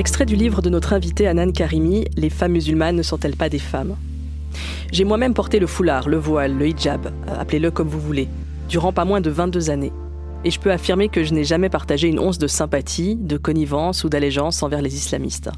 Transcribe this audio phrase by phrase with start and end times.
[0.00, 3.58] Extrait du livre de notre invité Anan Karimi, Les femmes musulmanes ne sont-elles pas des
[3.58, 3.96] femmes?
[4.92, 8.26] J'ai moi-même porté le foulard, le voile, le hijab, euh, appelez-le comme vous voulez,
[8.66, 9.92] durant pas moins de 22 années.
[10.42, 14.02] Et je peux affirmer que je n'ai jamais partagé une once de sympathie, de connivence
[14.02, 15.50] ou d'allégeance envers les islamistes.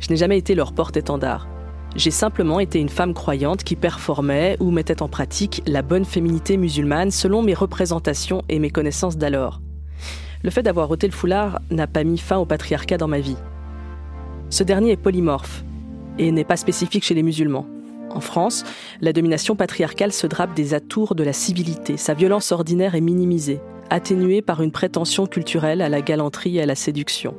[0.00, 1.46] Je n'ai jamais été leur porte-étendard.
[1.94, 6.56] J'ai simplement été une femme croyante qui performait ou mettait en pratique la bonne féminité
[6.56, 9.60] musulmane selon mes représentations et mes connaissances d'alors.
[10.42, 13.36] Le fait d'avoir ôté le foulard n'a pas mis fin au patriarcat dans ma vie.
[14.50, 15.64] Ce dernier est polymorphe
[16.18, 17.66] et n'est pas spécifique chez les musulmans.
[18.10, 18.64] En France,
[19.00, 21.96] la domination patriarcale se drape des atours de la civilité.
[21.96, 26.66] Sa violence ordinaire est minimisée, atténuée par une prétention culturelle à la galanterie et à
[26.66, 27.34] la séduction.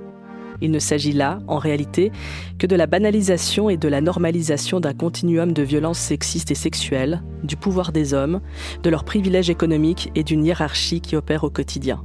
[0.62, 2.12] Il ne s'agit là, en réalité,
[2.58, 7.24] que de la banalisation et de la normalisation d'un continuum de violences sexistes et sexuelles,
[7.44, 8.42] du pouvoir des hommes,
[8.84, 12.04] de leurs privilèges économiques et d'une hiérarchie qui opère au quotidien.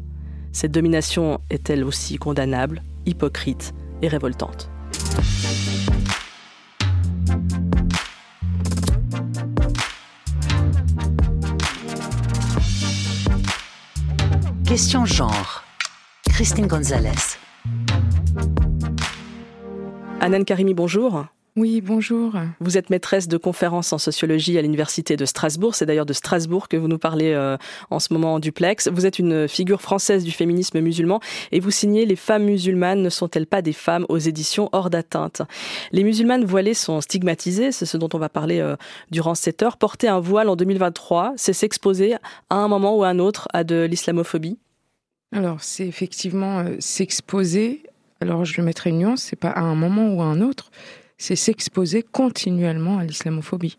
[0.53, 4.71] Cette domination est elle aussi condamnable, hypocrite et révoltante?
[14.75, 15.63] Question genre.
[16.29, 17.39] Christine Gonzalez.
[20.21, 21.27] Anan Karimi, bonjour.
[21.57, 22.33] Oui, bonjour.
[22.59, 25.77] Vous êtes maîtresse de conférences en sociologie à l'Université de Strasbourg.
[25.77, 27.57] C'est d'ailleurs de Strasbourg que vous nous parlez euh,
[27.91, 28.89] en ce moment en duplex.
[28.89, 31.21] Vous êtes une figure française du féminisme musulman
[31.53, 35.43] et vous signez Les femmes musulmanes ne sont-elles pas des femmes aux éditions hors d'atteinte.
[35.93, 38.75] Les musulmanes voilées sont stigmatisées, c'est ce dont on va parler euh,
[39.13, 39.77] durant cette heure.
[39.77, 42.15] Porter un voile en 2023, c'est s'exposer
[42.51, 44.59] à un moment ou à un autre à de l'islamophobie
[45.35, 47.83] Alors, c'est effectivement euh, s'exposer
[48.25, 50.71] alors je le mettrai une nuance, c'est pas à un moment ou à un autre,
[51.19, 53.77] c'est s'exposer continuellement à l'islamophobie.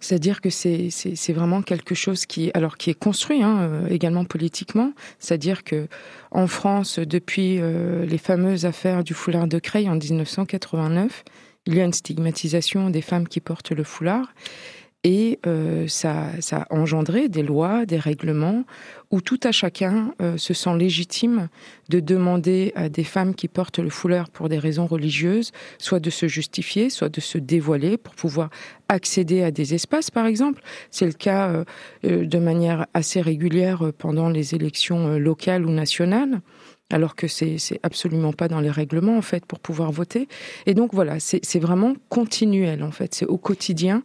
[0.00, 4.92] C'est-à-dire que c'est vraiment quelque chose qui alors qui est construit hein, euh, également politiquement.
[5.18, 5.88] C'est-à-dire que
[6.30, 11.24] en France, depuis euh, les fameuses affaires du foulard de Creil en 1989,
[11.66, 14.32] il y a une stigmatisation des femmes qui portent le foulard
[15.04, 18.64] et euh, ça, ça a engendré des lois, des règlements,
[19.10, 21.48] où tout à chacun euh, se sent légitime
[21.88, 26.08] de demander à des femmes qui portent le foulard pour des raisons religieuses, soit de
[26.08, 28.48] se justifier, soit de se dévoiler pour pouvoir
[28.88, 30.62] accéder à des espaces, par exemple.
[30.90, 31.64] C'est le cas euh,
[32.04, 36.40] euh de manière assez régulière pendant les élections euh, locales ou nationales
[36.90, 40.28] alors que c'est absolument pas dans les règlements en fait pour pouvoir voter.
[40.66, 44.02] Et donc voilà, c'est vraiment continuel en fait, c'est au quotidien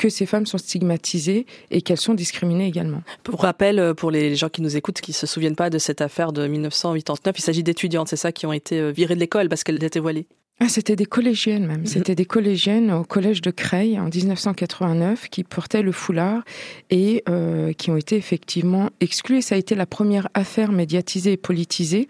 [0.00, 3.02] que ces femmes sont stigmatisées et qu'elles sont discriminées également.
[3.22, 6.00] Pour rappel, euh, pour les gens qui nous écoutent, qui se souviennent pas de cette
[6.00, 9.50] affaire de 1989, il s'agit d'étudiantes, c'est ça, qui ont été euh, virées de l'école
[9.50, 10.26] parce qu'elles étaient voilées.
[10.62, 11.80] Ah, c'était des collégiennes même.
[11.80, 11.86] Mhm.
[11.86, 16.42] C'était des collégiennes au collège de Creil en 1989 qui portaient le foulard
[16.90, 19.40] et euh, qui ont été effectivement exclues.
[19.40, 22.08] ça a été la première affaire médiatisée et politisée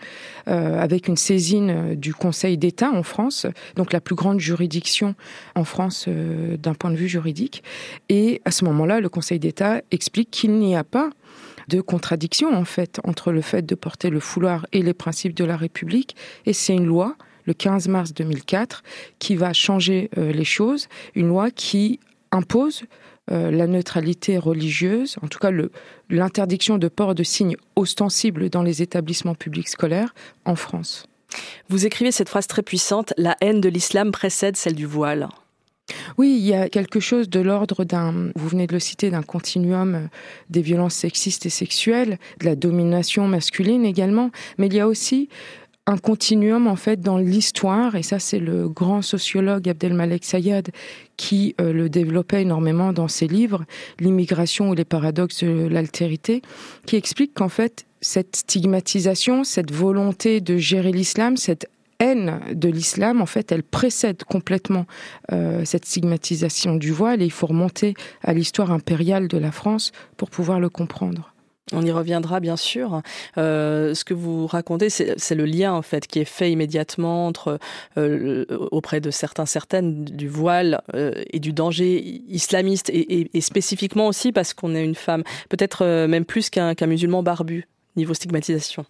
[0.49, 3.47] euh, avec une saisine du Conseil d'État en France,
[3.77, 5.15] donc la plus grande juridiction
[5.55, 7.62] en France euh, d'un point de vue juridique.
[8.09, 11.11] Et à ce moment-là, le Conseil d'État explique qu'il n'y a pas
[11.69, 15.44] de contradiction en fait entre le fait de porter le foulard et les principes de
[15.44, 16.17] la République.
[16.47, 17.17] Et c'est une loi
[17.50, 18.84] le 15 mars 2004,
[19.19, 21.99] qui va changer euh, les choses, une loi qui
[22.31, 22.84] impose
[23.33, 25.50] euh, la neutralité religieuse, en tout cas
[26.09, 31.06] l'interdiction de port de signes ostensibles dans les établissements publics scolaires en France.
[31.69, 35.28] Vous écrivez cette phrase très puissante, la haine de l'islam précède celle du voile.
[36.19, 39.22] Oui, il y a quelque chose de l'ordre d'un, vous venez de le citer, d'un
[39.22, 40.06] continuum euh,
[40.49, 45.28] des violences sexistes et sexuelles, de la domination masculine également, mais il y a aussi
[45.86, 50.70] un continuum en fait dans l'histoire et ça c'est le grand sociologue Abdelmalek Sayad
[51.16, 53.64] qui euh, le développait énormément dans ses livres
[53.98, 56.42] l'immigration ou les paradoxes de l'altérité
[56.86, 61.66] qui explique qu'en fait cette stigmatisation cette volonté de gérer l'islam cette
[62.00, 64.86] haine de l'islam, en fait, elle précède complètement
[65.32, 69.93] euh, cette stigmatisation du voile et il faut remonter à l'histoire impériale de la France
[70.16, 71.30] pour pouvoir le comprendre.
[71.72, 73.02] On y reviendra bien sûr.
[73.38, 77.58] Euh, ce que vous racontez, c'est le lien en fait qui est fait immédiatement entre
[77.96, 84.32] euh, auprès de certains certaines du voile euh, et du danger islamiste et, spécifiquement aussi
[84.32, 88.84] parce qu'on est une femme, peut-être euh, même plus qu'un qu musulman barbu niveau stigmatisation.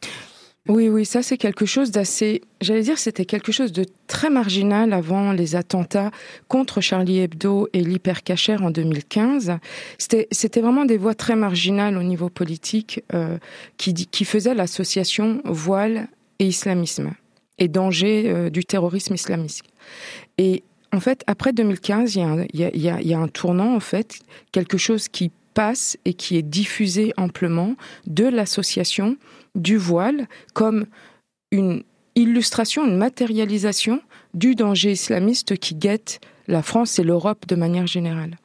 [0.70, 4.92] Oui, oui, ça c'est quelque chose d'assez, j'allais dire, c'était quelque chose de très marginal
[4.92, 6.12] avant les attentats
[6.46, 9.58] contre Charlie Hebdo et l'hypercachère en 2015.
[9.98, 13.36] C'était, vraiment des voix très marginales au niveau politique euh,
[13.78, 16.06] qui, faisaient l'association voile
[16.38, 17.14] et islamisme
[17.58, 19.64] et danger euh, du terrorisme islamiste.
[20.38, 20.62] Et
[20.92, 23.28] en fait, après 2015, il y, a un, il, y a, il y a un
[23.28, 24.20] tournant, en fait,
[24.52, 27.74] quelque chose qui passe et qui est diffusé amplement
[28.06, 29.16] de l'association
[29.54, 30.86] du voile comme
[31.50, 31.82] une
[32.14, 34.00] illustration, une matérialisation
[34.34, 38.36] du danger islamiste qui guette la France et l'Europe de manière générale.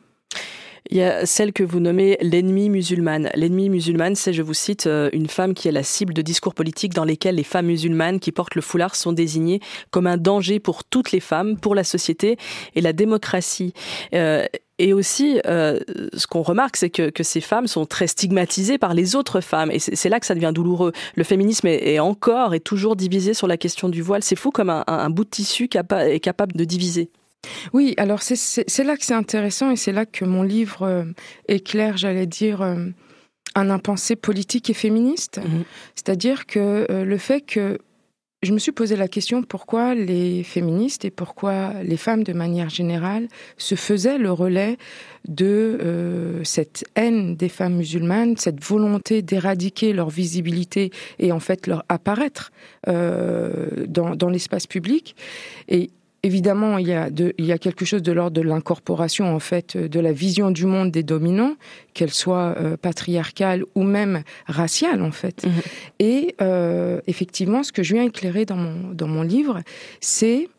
[0.92, 3.30] Il y a celle que vous nommez l'ennemi musulmane.
[3.34, 6.54] L'ennemi musulmane, c'est, je vous cite, euh, une femme qui est la cible de discours
[6.54, 10.60] politiques dans lesquels les femmes musulmanes qui portent le foulard sont désignées comme un danger
[10.60, 12.38] pour toutes les femmes, pour la société
[12.76, 13.74] et la démocratie.
[14.14, 14.46] Euh,
[14.78, 15.80] et aussi, euh,
[16.14, 19.72] ce qu'on remarque, c'est que, ces femmes sont très stigmatisées par les autres femmes.
[19.72, 20.92] Et c'est là que ça devient douloureux.
[21.16, 24.22] Le féminisme est, encore et toujours divisé sur la question du voile.
[24.22, 27.10] C'est fou comme un, bout de tissu est capable de diviser.
[27.74, 31.04] Oui, alors c'est là que c'est intéressant et c'est là que mon livre euh,
[31.48, 32.88] éclaire, j'allais dire, euh,
[33.56, 35.40] un impensé politique et féministe.
[35.44, 35.64] Mhm.
[35.96, 37.80] C'est-à-dire que euh, le fait que
[38.44, 42.70] je me suis posé la question pourquoi les féministes et pourquoi les femmes de manière
[42.70, 43.28] générale
[43.58, 44.78] se faisaient le relais
[45.28, 51.86] de cette haine des femmes musulmanes, cette volonté d'éradiquer leur visibilité et en fait leur
[51.90, 52.52] apparaître
[52.86, 55.16] dans, dans l'espace public.
[55.68, 55.90] Et
[56.26, 59.78] évidemment, il y, a il y a quelque chose de l'ordre de l'incorporation, en fait,
[59.78, 61.56] de la vision du monde des dominants,
[61.94, 65.46] qu'elle soit euh, patriarcale ou même raciale, en fait.
[65.46, 65.52] Mhm.
[66.00, 69.62] Et euh, effectivement, ce que je viens éclairer dans mon, dans mon livre,
[70.02, 70.50] c'est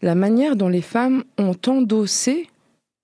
[0.00, 2.48] la manière dont les femmes ont endossé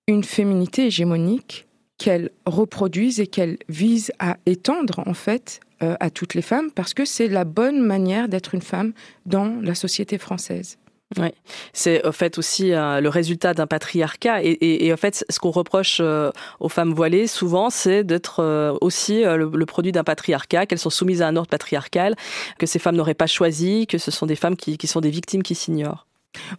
[0.07, 1.67] une féminité hégémonique
[1.99, 6.95] qu'elles reproduisent et qu'elles visent à étendre, en fait, euh, à toutes les femmes, parce
[6.95, 8.93] que c'est la bonne manière d'être une femme
[9.27, 10.79] dans la société française.
[11.17, 11.29] Oui,
[11.73, 15.39] c'est au fait aussi euh, le résultat d'un patriarcat et, et, et, en fait ce
[15.39, 16.29] qu'on reproche euh,
[16.59, 21.23] aux femmes voilées souvent c'est d'être euh, aussi le, produit d'un patriarcat, qu'elles sont soumises
[21.23, 22.15] à un ordre patriarcal,
[22.59, 25.09] que ces femmes n'auraient pas choisi, que ce sont des femmes qui, qui sont des
[25.09, 26.05] victimes qui s'ignorent.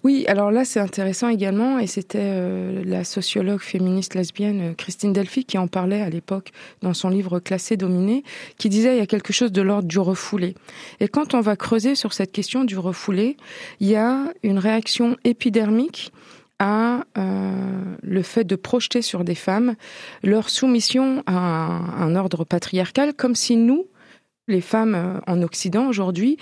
[0.02, 5.12] Oui, alors là c'est intéressant également et c'était euh, la sociologue féministe lesbienne euh, Christine
[5.12, 6.50] Delphi qui en parlait à l'époque
[6.82, 8.24] dans son livre Classé dominé,
[8.58, 10.54] qui disait il y a quelque chose de l'ordre du refoulé.
[10.98, 13.36] Et quand on va creuser sur cette question du refoulé,
[13.78, 16.12] il y a une réaction épidermique
[16.58, 19.76] à euh, le fait de projeter sur des femmes
[20.22, 23.86] leur soumission à un ordre patriarcal comme si nous,
[24.50, 26.36] les femmes euh, en Occident aujourd'hui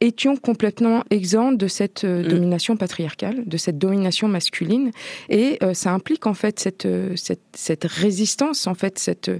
[0.00, 2.28] étions complètement exemptes de cette euh, mm.
[2.28, 4.90] domination patriarcale, de cette domination masculine,
[5.28, 9.30] et euh, ça implique en fait cette, cette, cette résistance, en fait cette,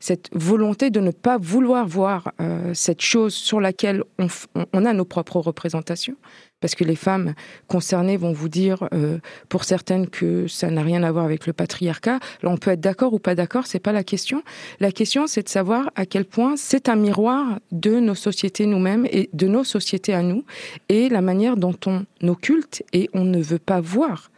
[0.00, 2.32] cette volonté de ne pas vouloir voir
[2.72, 4.28] cette chose sur laquelle on,
[4.72, 6.16] on a nos propres représentations,
[6.64, 7.34] parce que les femmes
[7.68, 9.18] concernées vont vous dire, euh,
[9.50, 12.20] pour certaines, que ça n'a rien à voir avec le patriarcat.
[12.42, 14.42] On peut être d'accord ou pas d'accord, c'est pas la question.
[14.80, 19.06] La question, c'est de savoir à quel point c'est un miroir de nos sociétés nous-mêmes
[19.10, 20.46] et de nos sociétés à nous,
[20.88, 24.30] et la manière dont on occulte et on ne veut pas voir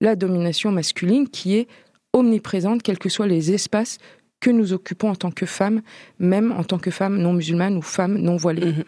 [0.00, 1.66] la domination masculine qui est
[2.12, 3.98] omniprésente, quels que soient les espaces
[4.38, 5.82] que nous occupons en tant que femmes,
[6.20, 8.70] même en tant que femmes non musulmanes ou femmes non voilées.
[8.70, 8.84] Mm-hmm.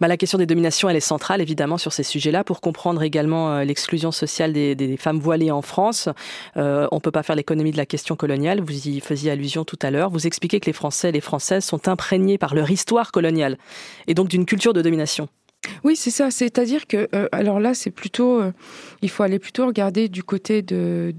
[0.00, 3.52] Bah, la question des dominations, elle est centrale évidemment sur ces sujets-là pour comprendre également
[3.52, 6.08] euh, l'exclusion sociale des, femmes voilées en France.
[6.56, 8.60] Euh, on peut pas faire l'économie de la question coloniale.
[8.60, 10.10] Vous y faisiez allusion tout à l'heure.
[10.10, 13.58] Vous expliquez que les Français et les Françaises sont imprégnés par leur histoire coloniale
[14.06, 15.28] et donc d'une culture de domination.
[15.82, 16.30] Oui, c'est ça.
[16.30, 18.52] C'est-à-dire que, euh, alors là, c'est plutôt, euh,
[19.02, 21.14] il faut aller plutôt regarder du côté de,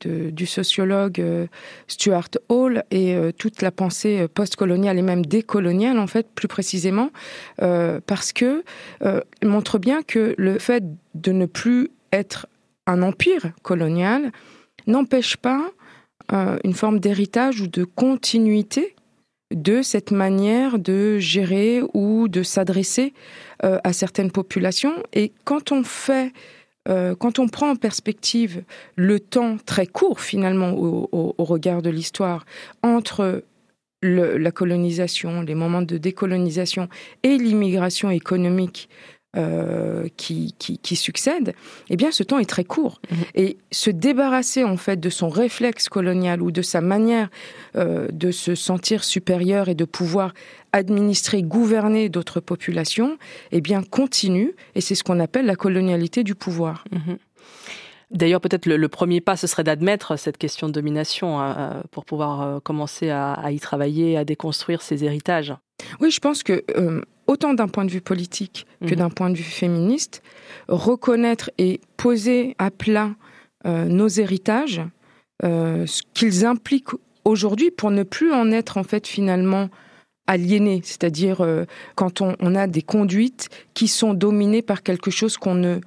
[0.00, 1.46] du sociologue euh,
[1.88, 7.10] Stuart Hall et toute la pensée postcoloniale et même décoloniale, en fait, plus précisément,
[7.58, 8.62] parce que
[9.42, 12.46] montre bien que le fait de ne plus être
[12.86, 14.32] un empire colonial
[14.86, 15.70] n'empêche pas
[16.32, 18.94] une forme d'héritage ou de continuité
[19.54, 23.14] de cette manière de gérer ou de s'adresser
[23.64, 25.02] euh, à certaines populations.
[25.12, 25.32] Et
[26.88, 28.62] euh, quand on prend en perspective
[28.96, 32.44] le temps très court finalement au, regard de l'histoire
[32.82, 33.44] entre
[34.02, 36.88] la colonisation, les moments de décolonisation
[37.22, 38.88] et l'immigration économique
[39.36, 41.54] euh, qui, qui, qui, succède,
[41.90, 43.02] eh bien, ce temps est très court.
[43.10, 43.16] Mhm.
[43.34, 47.28] Et se débarrasser, en fait, de son réflexe colonial ou de sa manière
[47.76, 50.32] euh, de se sentir supérieur et de pouvoir
[50.72, 53.18] administrer, gouverner d'autres populations,
[53.52, 54.54] eh bien, continue.
[54.74, 56.84] Et c'est ce qu'on appelle la colonialité du pouvoir.
[56.90, 57.18] Mhm.
[58.12, 62.06] D'ailleurs, peut-être le, premier pas, ce serait d'admettre cette question de domination hein, euh, pour
[62.06, 65.52] pouvoir commencer à, à, y travailler, à déconstruire ces héritages.
[66.00, 66.64] Oui, je pense que
[67.26, 68.96] autant d'un point de vue politique que mhm.
[68.96, 70.22] d'un point de vue féministe,
[70.68, 73.14] reconnaître et poser à plat
[73.66, 74.82] euh, nos héritages,
[75.44, 79.68] euh, ce qu'ils impliquent aujourd'hui pour ne plus en être en fait finalement
[80.26, 81.64] aliénés, c'est-à-dire euh,
[81.94, 85.78] quand on, on, a des conduites qui sont dominées par quelque chose qu'on ne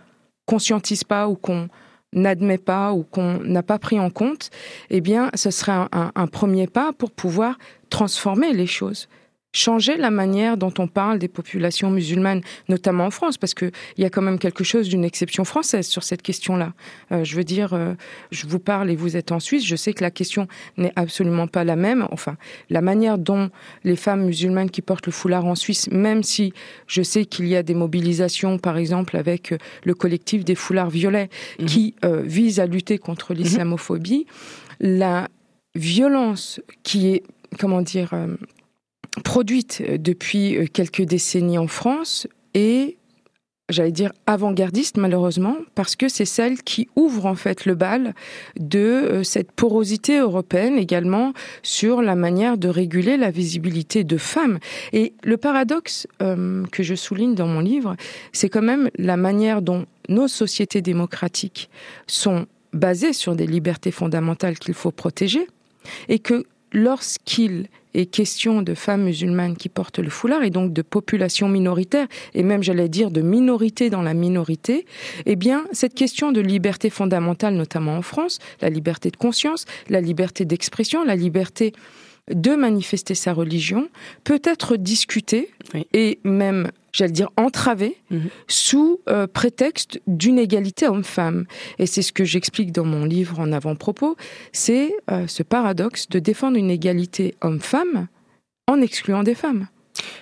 [0.46, 1.68] conscientise pas ou qu'on
[2.14, 4.50] n'admet pas ou qu'on n'a pas pris en compte,
[4.90, 7.58] eh bien, ce serait un, un, un premier pas pour pouvoir
[7.90, 9.08] transformer les choses
[9.52, 14.06] changer la manière dont on parle des populations musulmanes, notamment en France, parce qu'il y
[14.06, 16.74] a quand même quelque chose d'une exception française sur cette question-là.
[17.12, 17.94] Euh, je veux dire, euh,
[18.32, 21.48] je vous parle et vous êtes en Suisse, je sais que la question n'est absolument
[21.48, 22.08] pas la même.
[22.12, 22.38] Enfin,
[22.70, 23.50] la manière dont
[23.84, 26.54] les femmes musulmanes qui portent le foulard en Suisse, même si
[26.86, 30.90] je sais qu'il y a des mobilisations, par exemple, avec euh, le collectif des foulards
[30.90, 31.30] violets,
[31.60, 31.66] mhm.
[31.66, 33.40] qui vise à lutter contre mhm.
[33.40, 34.26] l'islamophobie,
[34.80, 35.28] la
[35.76, 37.24] violence qui est,
[37.58, 38.14] comment dire,
[39.20, 42.98] produite euh, depuis euh, quelques décennies en France et
[43.70, 48.16] j'allais dire avant-gardiste malheureusement, parce que c'est celle qui ouvre en fait le bal
[48.60, 54.58] de euh, cette porosité européenne également sur la manière de réguler la visibilité de femmes.
[54.92, 57.96] Et le paradoxe que je souligne dans mon livre,
[58.34, 61.70] c'est quand même la manière dont nos sociétés démocratiques
[62.08, 65.48] sont basées sur des libertés fondamentales qu'il faut protéger,
[66.08, 70.82] et que lorsqu'il est question de femmes musulmanes qui portent le foulard et donc de
[70.82, 74.86] population minoritaire et même j'allais dire de minorité dans la minorité,
[75.26, 80.02] eh bien cette question de liberté fondamentale notamment en France, la liberté de conscience, la
[80.02, 81.74] liberté d'expression, la liberté
[82.30, 83.90] de manifester sa religion
[84.24, 85.52] peut être discutée
[85.94, 88.30] et même j'allais dire entravée mhm.
[88.48, 91.46] sous euh, prétexte d'une égalité homme-femme.
[91.78, 94.16] Et c'est ce que j'explique dans mon livre en avant-propos,
[94.52, 98.08] c'est euh, ce paradoxe de défendre une égalité homme-femme
[98.68, 99.68] en excluant des femmes.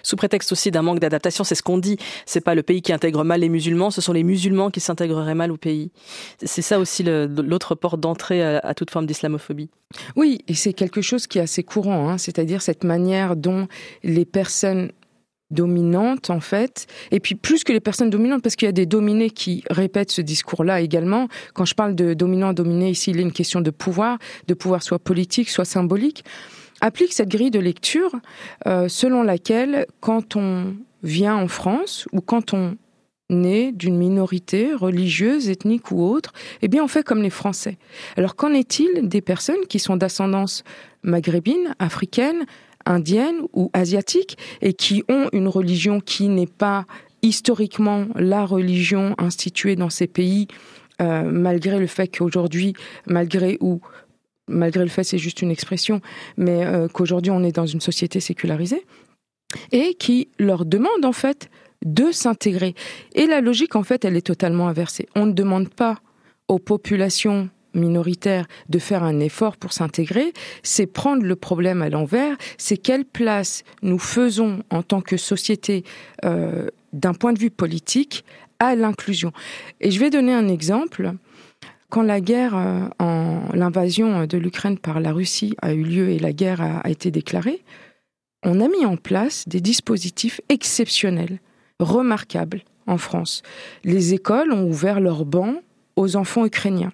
[0.03, 1.97] Sous prétexte aussi d'un manque d'adaptation, c'est ce qu'on dit.
[2.25, 5.35] C'est pas le pays qui intègre mal les musulmans, ce sont les musulmans qui s'intégreraient
[5.35, 5.91] mal au pays.
[6.43, 9.69] C'est ça aussi l'autre porte d'entrée à, toute forme d'islamophobie.
[10.15, 12.17] Oui, et c'est quelque chose qui est assez courant, hein.
[12.17, 13.67] c'est-à-dire cette manière dont
[14.03, 14.91] les personnes
[15.49, 18.85] dominantes en fait et puis plus que les personnes dominantes parce qu'il y a des
[18.85, 23.23] dominés qui répètent ce discours-là également quand je parle de dominant dominé ici il est
[23.23, 26.25] une question de pouvoir de pouvoir soit politique soit symbolique
[26.81, 28.12] applique cette grille de lecture
[28.65, 32.77] euh, selon laquelle quand on vient en France ou quand on
[33.29, 36.31] naît d'une minorité religieuse, ethnique ou autre,
[36.62, 37.77] eh bien on fait comme les Français.
[38.15, 40.63] Alors qu'en est-il des personnes qui sont d'ascendance
[41.03, 42.46] maghrébine, africaine,
[42.86, 46.86] indienne ou asiatique et qui ont une religion qui n'est pas
[47.22, 50.48] historiquement la religion instituée dans ces pays,
[51.01, 52.74] euh, malgré le fait qu'aujourd'hui,
[53.05, 53.81] malgré ou
[54.47, 56.01] malgré le fait, c'est juste une expression,
[56.37, 58.85] mais euh, qu'aujourd'hui on est dans une société sécularisée,
[59.71, 61.49] et qui leur demande en fait
[61.85, 62.75] de s'intégrer.
[63.13, 65.07] Et la logique en fait, elle est totalement inversée.
[65.15, 65.99] On ne demande pas
[66.47, 72.35] aux populations minoritaires de faire un effort pour s'intégrer, c'est prendre le problème à l'envers,
[72.57, 75.83] c'est quelle place nous faisons en tant que société
[76.25, 78.25] euh, d'un point de vue politique
[78.59, 79.31] à l'inclusion.
[79.81, 81.13] Et je vais donner un exemple.
[81.89, 86.34] Quand la guerre, euh, l'invasion de l'Ukraine par la Russie a eu lieu et la
[86.34, 87.63] guerre a, été déclarée,
[88.44, 91.39] on a mis en place des dispositifs exceptionnels,
[91.79, 93.41] remarquables en France.
[93.84, 95.62] Les écoles ont ouvert leurs bancs
[95.96, 96.91] aux enfants ukrainiens.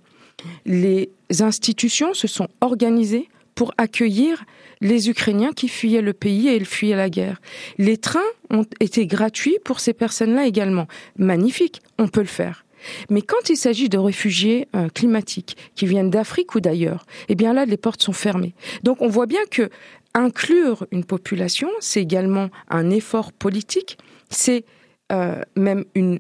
[0.66, 1.10] Les
[1.40, 4.46] institutions se sont organisées pour accueillir
[4.82, 7.42] les Ukrainiens qui fuyaient le pays et ils fuyaient la guerre.
[7.78, 8.20] Les trains
[8.50, 10.88] ont été gratuits pour ces personnes-là également.
[11.18, 12.63] Magnifique, on peut le faire.
[13.10, 17.54] Mais quand il s'agit de réfugiés euh, climatiques qui viennent d'Afrique ou d'ailleurs, eh bien
[17.54, 18.54] là, les portes sont fermées.
[18.84, 19.70] Donc on voit bien que
[20.14, 23.98] inclure une population, c'est également un effort politique,
[24.30, 24.64] c'est
[25.12, 26.20] euh, même une,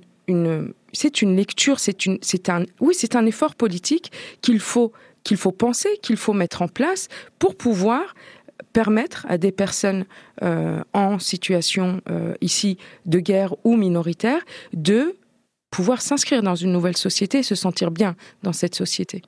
[0.93, 4.91] c'est une lecture, c'est une, c'est un, oui, c'est un effort politique qu'il faut
[5.24, 7.08] qu'il faut penser, qu'il faut mettre en place
[7.39, 8.13] pour pouvoir
[8.74, 10.05] permettre à des personnes
[10.41, 12.01] euh, en situation
[12.41, 14.41] ici de guerre ou minoritaire
[14.74, 15.15] de
[15.74, 19.24] pouvoir s'inscrire dans une nouvelle société et se sentir bien dans cette société.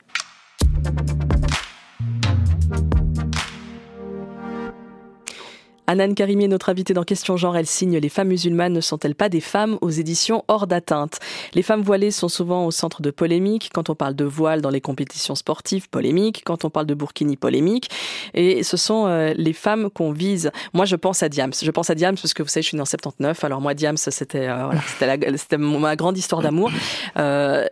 [5.87, 7.55] Anan Karimi est notre invitée dans Question Genre.
[7.57, 11.19] Elle signe Les femmes musulmanes ne sont-elles pas des femmes aux éditions hors d'atteinte?
[11.53, 13.69] Les femmes voilées sont souvent au centre de polémiques.
[13.73, 16.41] Quand on parle de voile dans les compétitions sportives, polémique.
[16.45, 17.89] Quand on parle de burkini, polémique.
[18.33, 20.51] Et ce sont euh, les femmes qu'on vise.
[20.73, 21.53] Moi, je pense à Diams.
[21.61, 23.43] Je pense à Diams parce que vous savez, je suis née en 79.
[23.43, 26.71] Alors moi, Diams, c'était euh, voilà, c'était ma grande histoire d'amour.
[27.17, 27.65] Euh,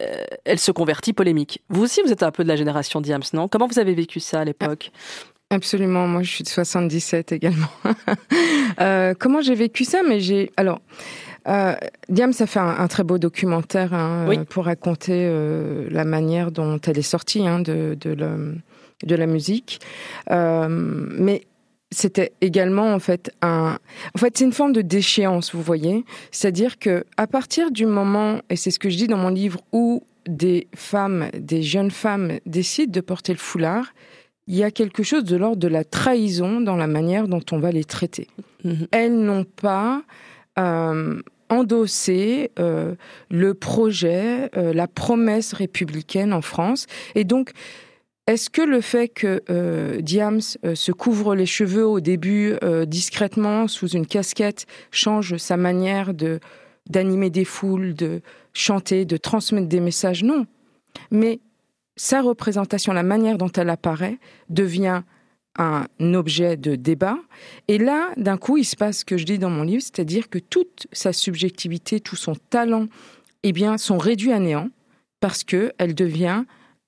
[0.45, 1.61] elle se convertit polémique.
[1.69, 3.47] Vous aussi, vous êtes un peu de la génération Diams, non?
[3.47, 4.91] Comment vous avez vécu ça à l'époque?
[5.53, 7.67] Absolument, moi je suis de 77 également.
[8.81, 10.81] euh, comment j'ai vécu ça Mais j'ai alors.
[11.47, 11.75] Euh,
[12.09, 16.79] Diam, ça fait un, très beau documentaire hein, euh, pour raconter euh, la manière dont
[16.79, 19.79] elle est sortie hein, de, de, de, la musique.
[20.31, 21.43] Euh, mais
[21.91, 23.77] c'était également en fait un
[24.15, 28.39] en fait c'est une forme de déchéance vous voyez c'est-à-dire que à partir du moment
[28.49, 32.39] et c'est ce que je dis dans mon livre où des femmes des jeunes femmes
[32.47, 33.93] décident de porter le foulard
[34.47, 37.59] il y a quelque chose de l'ordre de la trahison dans la manière dont on
[37.59, 38.27] va les traiter.
[38.63, 38.87] Mhm.
[38.91, 40.03] Elles n'ont pas
[40.59, 42.95] euh, endossé euh,
[43.29, 46.87] le projet, euh, la promesse républicaine en France.
[47.15, 47.51] Et donc,
[48.27, 52.55] est-ce que le fait que Diams se couvre les cheveux au début
[52.87, 56.39] discrètement sous une casquette change sa manière de
[56.89, 58.21] d'animer des foules, de
[58.53, 60.23] chanter, de transmettre des messages?
[60.23, 60.45] Non.
[61.11, 61.41] Mais
[61.95, 64.19] sa représentation, la manière dont elle apparaît,
[64.49, 65.03] devient
[65.57, 67.17] un objet de débat.
[67.67, 70.29] Et là, d'un coup, il se passe ce que je dis dans mon livre, c'est-à-dire
[70.29, 72.87] que toute sa subjectivité, tout son talent,
[73.43, 74.69] eh bien, sont réduits à néant
[75.19, 76.43] parce qu'elle devient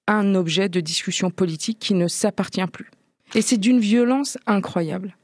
[0.08, 2.90] un objet de discussion politique qui ne s'appartient plus.
[3.34, 5.16] Et c'est d'une violence incroyable.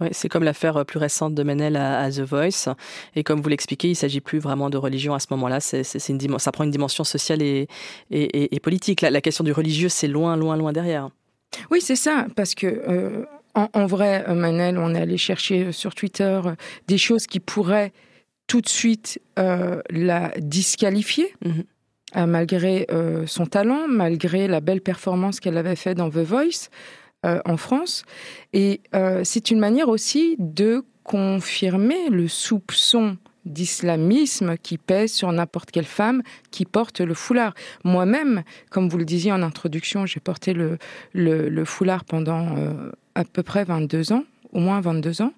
[0.00, 2.74] Ouais, c'est comme l'affaire plus récente de Menel à, The Voice.
[3.14, 5.60] Et comme vous l'expliquez, il s'agit plus vraiment de religion à ce moment-là.
[5.60, 7.66] C'est, une, ça prend une dimension sociale et,
[8.10, 9.00] et, politique.
[9.00, 11.08] La, la question du religieux, c'est loin, loin, loin derrière.
[11.70, 13.24] Oui, c'est ça, parce que euh,
[13.54, 16.40] en, vrai, euh, Manel, on est allé chercher euh, sur Twitter
[16.88, 17.92] des choses qui pourraient
[18.46, 21.34] tout de suite la disqualifier.
[21.44, 22.26] Mhm.
[22.28, 22.86] malgré
[23.26, 26.70] son talent, malgré la belle performance qu'elle avait faite dans The Voice
[27.44, 28.04] en France.
[28.52, 28.80] Et
[29.24, 33.16] c'est une manière aussi de confirmer le soupçon
[33.46, 37.54] d'islamisme qui pèse sur n'importe quelle femme qui porte le foulard.
[37.84, 43.42] Moi-même, comme vous le disiez en introduction, j'ai porté le, foulard pendant euh, à peu
[43.42, 45.32] près 22 ans, au moins 22 ans.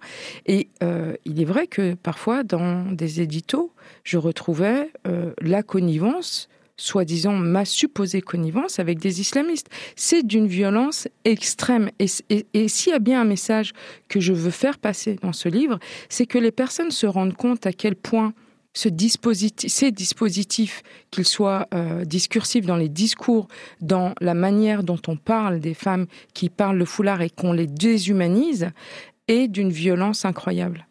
[0.47, 3.73] Et euh, il est vrai que parfois, dans des éditos,
[4.05, 6.49] je retrouvais euh, la connivence
[6.79, 9.69] soi-disant ma supposée connivence avec des islamistes.
[9.97, 11.91] C'est d'une violence extrême.
[11.99, 12.07] Et,
[12.69, 13.73] s'il y a bien un message
[14.09, 17.67] que je veux faire passer dans ce livre, c'est que les personnes se rendent compte
[17.67, 18.33] à quel point
[18.75, 23.49] ces dispositifs, qu'ils soient euh, discursifs dans les discours,
[23.81, 27.67] dans la manière dont on parle des femmes qui parlent le foulard et qu'on les
[27.67, 28.71] déshumanise,
[29.27, 30.87] est d'une violence incroyable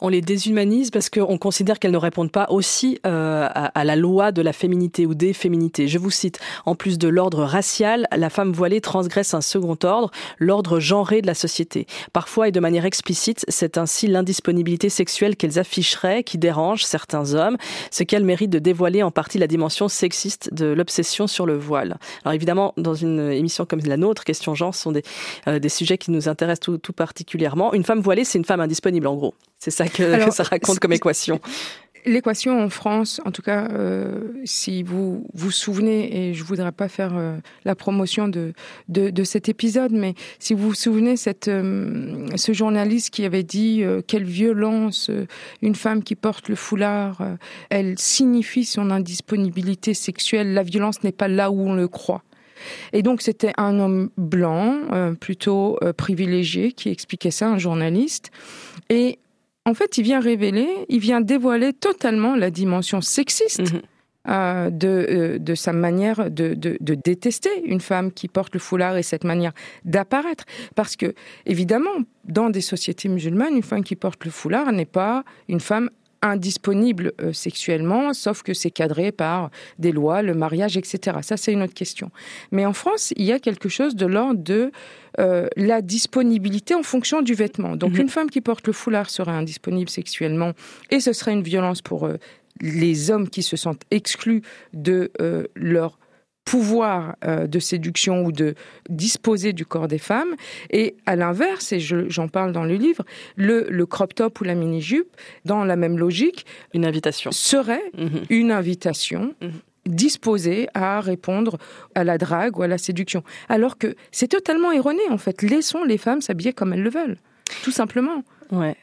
[0.00, 4.32] on les déshumanise parce qu'on considère qu'elles ne répondent pas aussi euh, à, la loi
[4.32, 5.88] de la féminité ou des féminités.
[5.88, 10.10] Je vous cite, en plus de l'ordre racial, la femme voilée transgresse un second ordre,
[10.38, 11.86] l'ordre genré de la société.
[12.12, 17.56] Parfois et de manière explicite, c'est ainsi l'indisponibilité sexuelle qu'elles afficheraient qui dérange certains hommes,
[17.90, 21.98] ce qu'elles méritent de dévoiler en partie la dimension sexiste de l'obsession sur le voile.
[22.24, 25.02] Alors évidemment, dans une émission comme la nôtre, Question genre sont des,
[25.48, 27.72] euh, des sujets qui nous intéressent tout, tout particulièrement.
[27.74, 29.34] Une femme voilée, c'est une femme indisponible en gros.
[29.60, 31.40] C'est ça que, ça raconte comme équation.
[32.06, 36.88] L'équation en France, en tout cas, euh, si vous vous souvenez, et je voudrais pas
[36.88, 38.54] faire euh, la promotion de,
[38.88, 43.84] de, cet épisode, mais si vous vous souvenez, cette, euh, ce journaliste qui avait dit
[44.06, 45.10] quelle violence,
[45.60, 47.22] une femme qui porte le foulard,
[47.68, 50.54] elle signifie son indisponibilité sexuelle.
[50.54, 52.22] La violence n'est pas là où on le croit.
[52.94, 58.30] Et donc c'était un homme blanc, plutôt privilégié, qui expliquait ça, un journaliste.
[58.88, 59.18] Et
[59.70, 63.72] en fait, il vient révéler, il vient dévoiler totalement la dimension sexiste.
[63.72, 63.80] Mhm.
[64.28, 68.98] Euh, de, euh, de sa manière de, de, détester une femme qui porte le foulard
[68.98, 69.52] et cette manière
[69.86, 70.44] d'apparaître.
[70.74, 71.14] Parce que,
[71.46, 75.88] évidemment, dans des sociétés musulmanes, une femme qui porte le foulard n'est pas une femme
[76.22, 81.18] indisponible euh, sexuellement, sauf que c'est cadré par des lois, le mariage, etc.
[81.22, 82.10] Ça, c'est une autre question.
[82.50, 84.70] Mais en France, il y a quelque chose de l'ordre de
[85.18, 87.76] euh, la disponibilité en fonction du vêtement.
[87.76, 88.02] Donc, mhm.
[88.02, 90.52] une femme qui porte le foulard serait indisponible sexuellement
[90.90, 92.16] et ce serait une violence pour euh,
[92.60, 94.42] les hommes qui se sentent exclus
[94.74, 95.10] de
[95.54, 95.98] leur
[96.44, 98.54] pouvoir euh, de séduction ou de
[98.88, 100.34] disposer du corps des femmes.
[100.70, 103.04] Et à l'inverse, et j'en parle dans le livre,
[103.36, 108.22] le, le, crop top ou la mini-jupe, dans la même logique, une invitation serait mhm.
[108.30, 109.34] une invitation.
[109.40, 109.52] Mhm.
[109.86, 111.56] disposée à répondre
[111.94, 113.24] à la drague ou à la séduction.
[113.48, 115.42] Alors que c'est totalement erroné, en fait.
[115.42, 117.16] Laissons les femmes s'habiller comme elles le veulent.
[117.62, 118.22] Tout simplement.
[118.50, 118.76] Ouais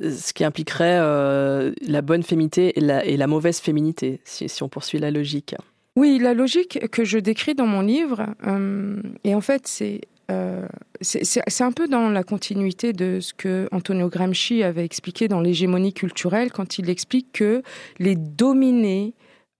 [0.00, 4.62] ce qui impliquerait euh, la bonne féminité et la, et la mauvaise féminité, si, si,
[4.62, 5.54] on poursuit la logique.
[5.96, 10.66] Oui, la logique que je décris dans mon livre, euh, et en fait, c'est euh,
[11.00, 15.94] c'est un peu dans la continuité de ce que Antonio Gramsci avait expliqué dans l'hégémonie
[15.94, 17.62] culturelle quand il explique que
[17.98, 19.14] les dominés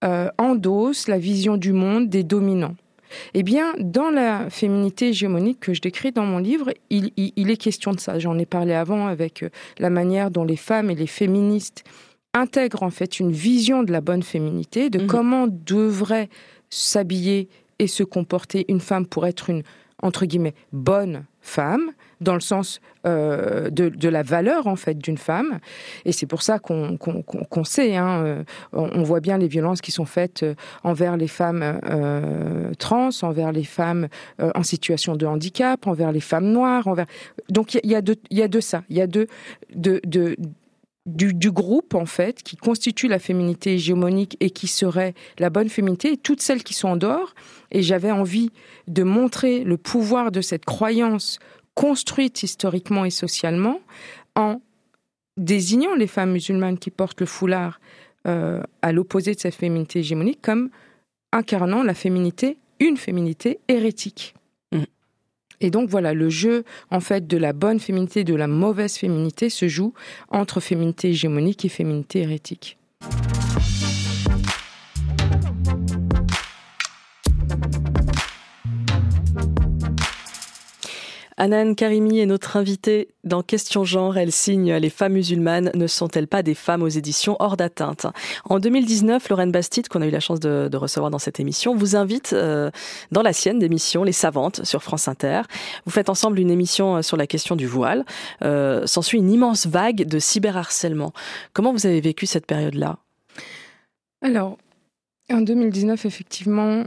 [0.04, 2.76] euh, endossent la vision du monde des dominants.
[3.32, 7.56] Eh bien, dans la féminité hégémonique que je décris dans mon livre, il, il est
[7.56, 8.18] question de ça.
[8.18, 9.44] J'en ai parlé avant avec
[9.78, 11.84] la manière dont les femmes et les féministes
[12.34, 15.06] intègre en fait une vision de la bonne féminité, de mhm.
[15.06, 16.28] comment devrait
[16.70, 19.62] s'habiller et se comporter une femme pour être une
[20.02, 25.58] entre guillemets, bonne femme, dans le sens euh, de, la valeur en fait d'une femme.
[26.04, 30.04] Et c'est pour ça qu'on sait, hein, euh, on voit bien les violences qui sont
[30.04, 31.80] faites euh, envers les femmes
[32.78, 36.86] trans, envers les femmes en situation de handicap, envers les femmes noires.
[36.86, 37.06] Envers...
[37.48, 39.26] Donc il y, a de, y a de ça, il y a de,
[39.74, 40.36] de, de
[41.08, 46.12] du, groupe en fait qui constitue la féminité hégémonique et qui serait la bonne féminité
[46.12, 47.34] et toutes celles qui sont en dehors
[47.70, 48.50] et j'avais envie
[48.86, 51.38] de montrer le pouvoir de cette croyance
[51.74, 53.80] construite historiquement et socialement
[54.36, 54.60] en
[55.36, 57.80] désignant les femmes musulmanes qui portent le foulard
[58.26, 60.70] euh, à l'opposé de cette féminité hégémonique comme
[61.32, 64.34] incarnant la féminité, une féminité hérétique.
[65.60, 69.50] Et donc voilà, le jeu en fait de la bonne féminité, de la mauvaise féminité
[69.50, 69.94] se joue
[70.30, 72.78] entre féminité hégémonique et féminité hérétique.
[81.40, 84.18] Anan Karimi est notre invitée dans Question Genre.
[84.18, 88.06] Elle signe Les femmes musulmanes ne sont-elles pas des femmes aux éditions hors d'atteinte?
[88.44, 91.94] En 2019, Lorraine Bastide, qu'on a eu la chance de, recevoir dans cette émission, vous
[91.94, 92.72] invite euh,
[93.12, 95.42] dans la sienne d'émission Les Savantes sur France Inter.
[95.84, 98.04] Vous faites ensemble une émission euh, sur la question du voile.
[98.42, 101.12] Euh, S'ensuit une immense vague de cyberharcèlement.
[101.52, 102.98] Comment vous avez vécu cette période-là?
[104.22, 104.58] Alors,
[105.30, 106.82] en 2019, effectivement,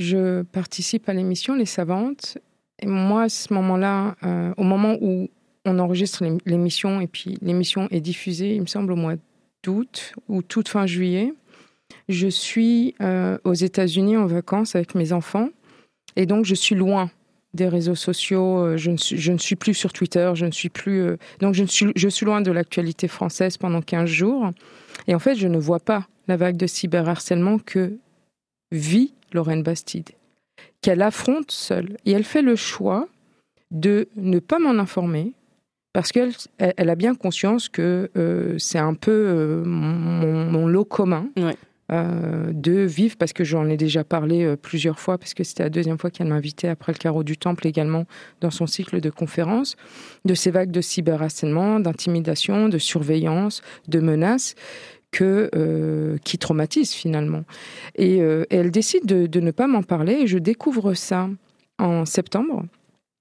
[0.00, 2.38] je participe à l'émission Les Savantes
[2.86, 5.28] moi, à ce moment-là, euh, au moment où
[5.64, 9.14] on enregistre l'émission et puis l'émission est diffusée, il me semble au mois
[9.62, 11.34] d'août ou toute fin juillet,
[12.08, 15.48] je suis euh, aux États-Unis en vacances avec mes enfants.
[16.16, 17.10] Et donc je suis loin
[17.54, 18.90] des réseaux sociaux, euh, je
[19.32, 22.40] ne suis, plus sur Twitter, je ne suis plus donc je, suis, je suis loin
[22.40, 24.50] de l'actualité française pendant 15 jours.
[25.06, 27.98] Et en fait, je ne vois pas la vague de cyberharcèlement que
[28.70, 30.10] vit Lorraine Bastide
[30.82, 31.96] qu'elle affronte seule.
[32.04, 33.08] Et elle fait le choix
[33.70, 35.32] de ne pas m'en informer
[35.92, 41.28] parce qu'elle elle a bien conscience que euh, c'est un peu euh, mon, lot commun.
[41.90, 45.70] Euh, de vivre, parce que j'en ai déjà parlé plusieurs fois, parce que c'était la
[45.70, 48.04] deuxième fois qu'elle m'invitait après le carreau du temple également
[48.42, 49.74] dans son cycle de conférences,
[50.26, 54.54] de ces vagues de cyberharcèlement, d'intimidation, de surveillance, de menaces,
[55.10, 57.44] que euh, qui traumatise finalement.
[57.96, 60.14] Et, euh, elle décide de, ne pas m'en parler.
[60.14, 61.28] Et je découvre ça
[61.78, 62.64] en septembre.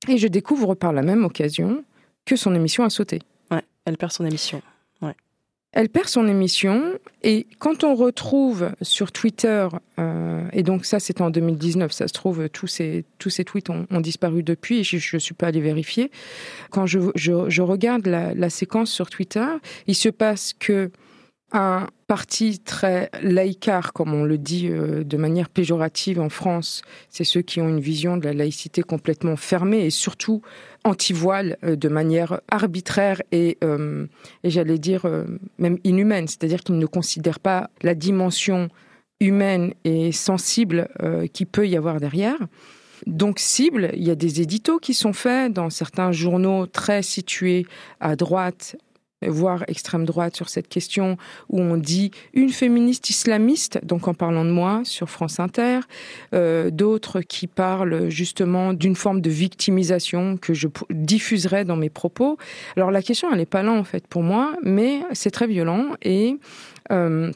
[0.08, 1.84] Et je découvre par la même occasion
[2.26, 3.20] que son émission a sauté.
[3.52, 4.62] Ouais, elle perd son émission.
[5.02, 5.16] Ouais.
[5.72, 9.68] Elle perd son émission et quand on retrouve sur Twitter,
[10.00, 13.70] euh, et donc ça c'était en 2019, ça se trouve tous ces, tous ces tweets
[13.70, 16.10] ont, disparu depuis et je ne suis pas allée vérifier.
[16.70, 19.48] Quand je, je, je regarde la, la, séquence sur Twitter,
[19.88, 20.92] il se passe que
[21.52, 27.24] un parti très laïcard, comme on le dit euh, de manière péjorative en France, c'est
[27.24, 30.42] ceux qui ont une vision de la laïcité complètement fermée et surtout
[30.84, 34.08] anti-voile euh, de manière arbitraire et, euh,
[34.44, 35.06] j'allais dire
[35.58, 38.70] même inhumaine, c'est-à-dire qu'ils ne considèrent pas la dimension
[39.20, 40.88] humaine et sensible
[41.34, 42.38] qui peut y avoir derrière.
[43.06, 47.66] Donc cible, il y a des éditos qui sont faits dans certains journaux très situés
[48.00, 48.76] à droite
[49.26, 51.18] voire extrême droite sur cette question
[51.50, 55.80] où on dit une féministe islamiste, donc en parlant de moi sur France Inter,
[56.34, 62.38] euh, d'autres qui parlent justement d'une forme de victimisation que je diffuserai dans mes propos.
[62.76, 65.94] Alors la question elle n'est pas là en fait pour moi, mais c'est très violent
[66.04, 66.38] et
[66.92, 67.32] euh,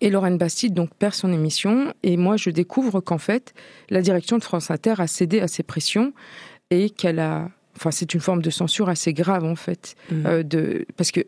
[0.00, 3.54] et Lorraine Bastide donc perd son émission et moi je découvre qu'en fait
[3.88, 6.12] la direction de France Inter a cédé à ces pressions
[6.70, 7.48] et qu'elle a
[7.80, 10.26] Enfin, c'est une forme de censure assez grave en fait, mmh.
[10.26, 11.20] euh, de parce que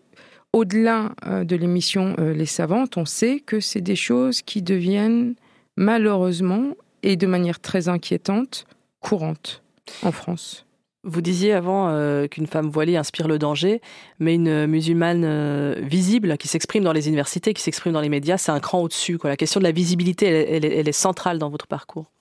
[0.52, 5.34] au-delà euh, de l'émission euh, Les Savantes, on sait que c'est des choses qui deviennent
[5.76, 8.66] malheureusement et de manière très inquiétante
[9.00, 9.62] courantes
[10.02, 10.66] en France.
[11.04, 11.90] Vous disiez avant
[12.28, 13.80] qu'une femme voilée inspire le danger,
[14.20, 18.52] mais une musulmane visible qui s'exprime dans les universités, qui s'exprime dans les médias, c'est
[18.52, 19.18] un cran au-dessus.
[19.24, 22.12] La question de la visibilité, elle, est centrale dans votre parcours.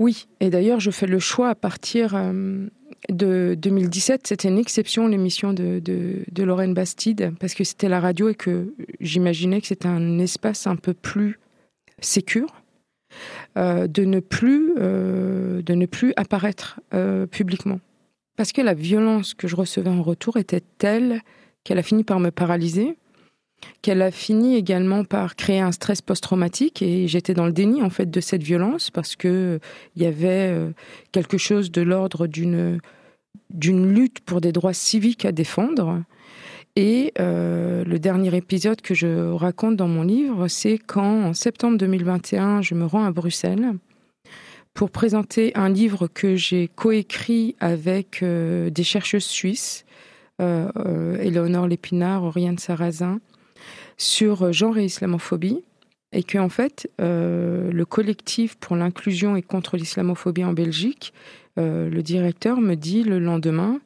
[0.00, 2.16] Oui, et d'ailleurs, je fais le choix à partir
[3.10, 8.28] de 2017, c'était une exception, l'émission de, de, Lorraine Bastide, parce que c'était la radio
[8.28, 11.38] et que j'imaginais que c'était un espace un peu plus
[12.00, 12.62] sécure,
[13.56, 17.80] euh, de, ne plus, euh, de ne plus apparaître euh, publiquement.
[18.36, 21.22] Parce que la violence que je recevais en retour était telle
[21.64, 22.96] qu'elle a fini par me paralyser,
[23.80, 27.88] qu'elle a fini également par créer un stress post-traumatique et j'étais dans le déni en
[27.88, 29.58] fait de cette violence parce que
[29.96, 30.54] il y avait
[31.10, 32.78] quelque chose de l'ordre d'une
[33.50, 36.02] d'une lutte pour des droits civiques à défendre.
[36.76, 41.78] Et euh, le dernier épisode que je raconte dans mon livre, c'est quand, en septembre
[41.78, 43.72] 2021, je me rends à Bruxelles
[44.74, 49.86] pour présenter un livre que j'ai coécrit avec des chercheuses suisses,
[50.38, 53.20] Éléonore Lépinard, Oriane Sarrazin,
[53.96, 55.62] sur genre et islamophobie
[56.12, 61.12] et que en fait euh, le collectif pour l'inclusion et contre l'islamophobie en Belgique,
[61.58, 63.80] euh, le directeur me dit le lendemain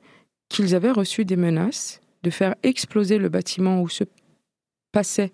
[0.49, 4.05] qu'ils avaient reçu des menaces de faire exploser le bâtiment où se
[4.93, 5.33] passait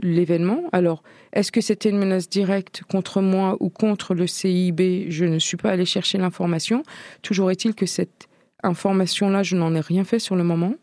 [0.00, 0.62] l'événement.
[0.72, 5.38] Alors, est-ce que c'était une menace directe contre moi ou contre le CIB Je ne
[5.38, 6.82] suis pas allée chercher l'information.
[7.22, 8.28] Toujours est-il que cette
[8.62, 10.74] information-là, je n'en ai rien fait sur le moment.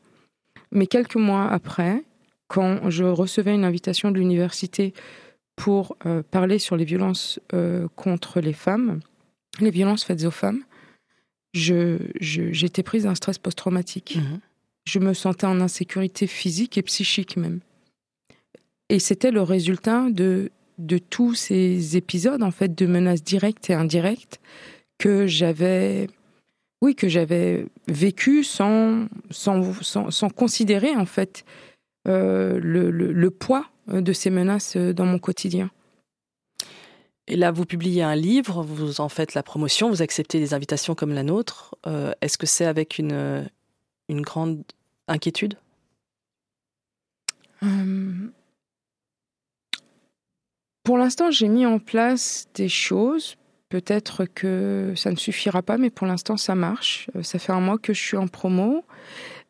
[0.71, 2.03] Mais quelques mois après,
[2.47, 4.93] quand je recevais une invitation de l'université
[5.55, 8.99] pour euh, parler sur les violences euh, contre les femmes,
[9.59, 10.63] les violences faites aux femmes,
[11.53, 14.17] j'étais je, prise d'un stress post-traumatique.
[14.17, 14.39] Mhm.
[14.85, 17.59] Je me sentais en insécurité physique et psychique même.
[18.89, 23.73] Et c'était le résultat de, de tous ces épisodes, en fait, de menaces directes et
[23.73, 24.39] indirectes
[24.97, 26.07] que j'avais
[26.81, 31.45] oui, que j'avais vécu sans, sans, sans, sans, considérer, en fait,
[32.07, 35.69] euh, le, poids euh, de ces menaces dans mon quotidien.
[37.27, 40.95] Et là, vous publiez un livre, vous en faites la promotion, vous acceptez des invitations
[40.95, 41.75] comme la nôtre.
[42.21, 43.49] Est-ce que c'est avec une,
[44.09, 44.63] une grande
[45.07, 45.55] inquiétude?
[50.83, 53.37] Pour l'instant, j'ai mis en place des choses.
[53.69, 57.09] Peut-être que ça ne suffira pas, mais pour l'instant, ça marche.
[57.21, 58.83] Ça fait un mois que je suis en promo.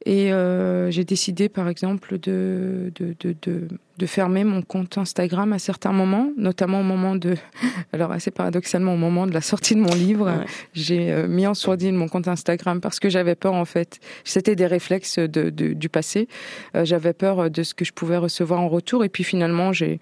[0.05, 3.67] Et euh, j'ai décidé, par exemple, de, de, de, de,
[3.99, 7.35] de, fermer mon compte Instagram à certains moments, notamment au moment de,
[7.93, 11.53] alors assez paradoxalement, au moment de la sortie de mon livre, j'ai euh, mis en
[11.53, 13.99] sourdine mon compte Instagram parce que j'avais peur, en fait.
[14.23, 16.27] C'était des réflexes de, du passé.
[16.75, 19.03] Euh, j'avais peur de ce que je pouvais recevoir en retour.
[19.03, 19.99] Et puis finalement, j'ai,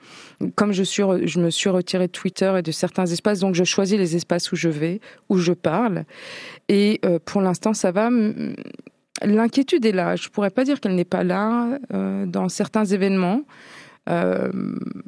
[0.56, 3.66] comme je suis, je me suis retirée de Twitter et de certains espaces, donc je
[3.66, 6.06] choisis les espaces où je vais, où je parle.
[6.70, 8.10] Et pour l'instant, ça va
[9.22, 10.16] L'inquiétude est là.
[10.16, 13.44] Je ne pourrais pas dire qu'elle n'est pas là euh, dans certains événements.
[14.10, 14.50] Euh,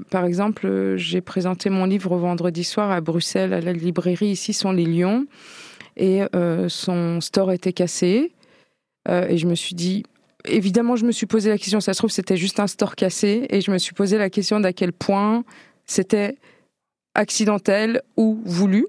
[0.09, 4.27] par exemple, j'ai présenté mon livre vendredi soir à Bruxelles, à la librairie.
[4.27, 5.25] Ici sont les Lions.
[5.97, 8.31] Et euh, son store était cassé.
[9.09, 10.03] et je me suis dit,
[10.45, 13.47] évidemment, je me suis posé la question, ça se trouve, c'était juste un store cassé.
[13.49, 15.43] Et je me suis posé la question d'à quel point
[15.85, 16.37] c'était
[17.15, 18.87] accidentel ou voulu.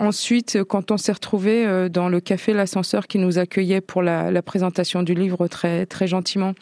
[0.00, 4.42] Ensuite, quand on s'est retrouvé euh, dans le café L'Ascenseur qui nous accueillait pour la,
[4.42, 6.54] présentation du livre très, très gentiment,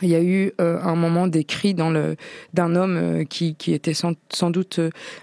[0.00, 2.14] il y a eu euh, un moment des cris dans le
[2.54, 4.78] d'un homme euh, qui, qui était sans, sans, doute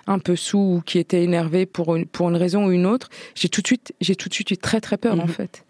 [0.06, 3.08] un peu sous ou qui était énervé pour une, pour une raison ou une autre.
[3.36, 5.30] J'ai tout de suite j'ai tout de suite eu très très peur en mhm.
[5.30, 5.64] fait.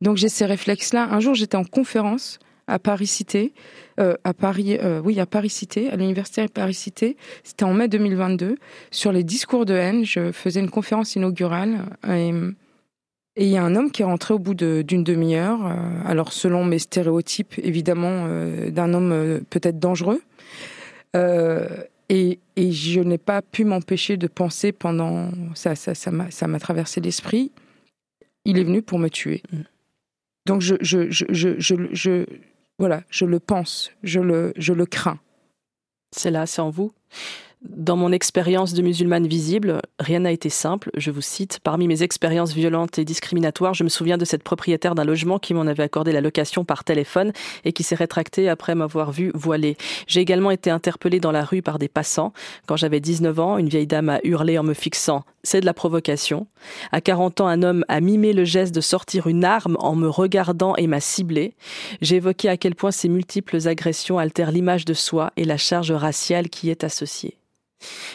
[0.00, 1.08] Donc j'ai ces réflexes là.
[1.08, 3.52] Un jour j'étais en conférence à Paris Cité,
[4.00, 7.16] euh, à Paris, euh, oui, à Paris Cité, à l'université Paris Cité.
[7.44, 8.56] C'était en mai 2022
[8.90, 10.04] sur les discours de haine.
[10.04, 12.32] Je faisais une conférence inaugurale et
[13.36, 15.64] il y a un homme qui est rentré au bout d'une demi-heure.
[15.66, 15.74] Euh,
[16.04, 18.26] alors selon mes stéréotypes, évidemment,
[18.68, 20.22] d'un homme peut-être dangereux.
[22.08, 27.00] Et, et, je n'ai pas pu m'empêcher de penser pendant ça, ça, ça m'a, traversé
[27.00, 27.50] l'esprit.
[28.44, 29.42] Il est venu pour me tuer.
[29.50, 29.62] Mm.
[30.46, 31.26] Donc je, je, je,
[31.58, 32.24] je, je,
[32.78, 35.18] voilà, je le pense, je le, je le crains.
[36.14, 36.92] C'est là, c'est en vous
[37.74, 40.90] dans mon expérience de musulmane visible, rien n'a été simple.
[40.96, 44.94] Je vous cite, parmi mes expériences violentes et discriminatoires, je me souviens de cette propriétaire
[44.94, 47.32] d'un logement qui m'en avait accordé la location par téléphone
[47.64, 49.76] et qui s'est rétractée après m'avoir vu voilée.
[50.06, 52.32] J'ai également été interpellée dans la rue par des passants.
[52.66, 55.24] Quand j'avais 19 ans, une vieille dame a hurlé en me fixant.
[55.42, 56.46] C'est de la provocation.
[56.92, 60.08] À 40 ans, un homme a mimé le geste de sortir une arme en me
[60.08, 61.54] regardant et m'a ciblé.
[62.00, 65.92] J'ai évoqué à quel point ces multiples agressions altèrent l'image de soi et la charge
[65.92, 67.36] raciale qui est associée.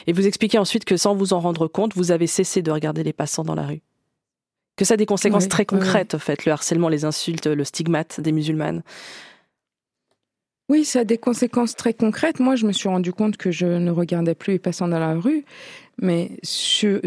[0.08, 3.04] Et vous expliquez ensuite que sans vous en rendre compte, vous avez cessé de regarder
[3.04, 3.82] les passants dans la rue.
[4.76, 8.20] Que ça a des conséquences très concrètes, en fait, le harcèlement, les insultes, le stigmate
[8.20, 8.84] des musulmanes.
[10.70, 12.40] Oui, ça a des conséquences très concrètes.
[12.40, 15.16] Moi, je me suis rendu compte que je ne regardais plus les passants dans la
[15.16, 15.44] rue.
[16.02, 16.32] Mais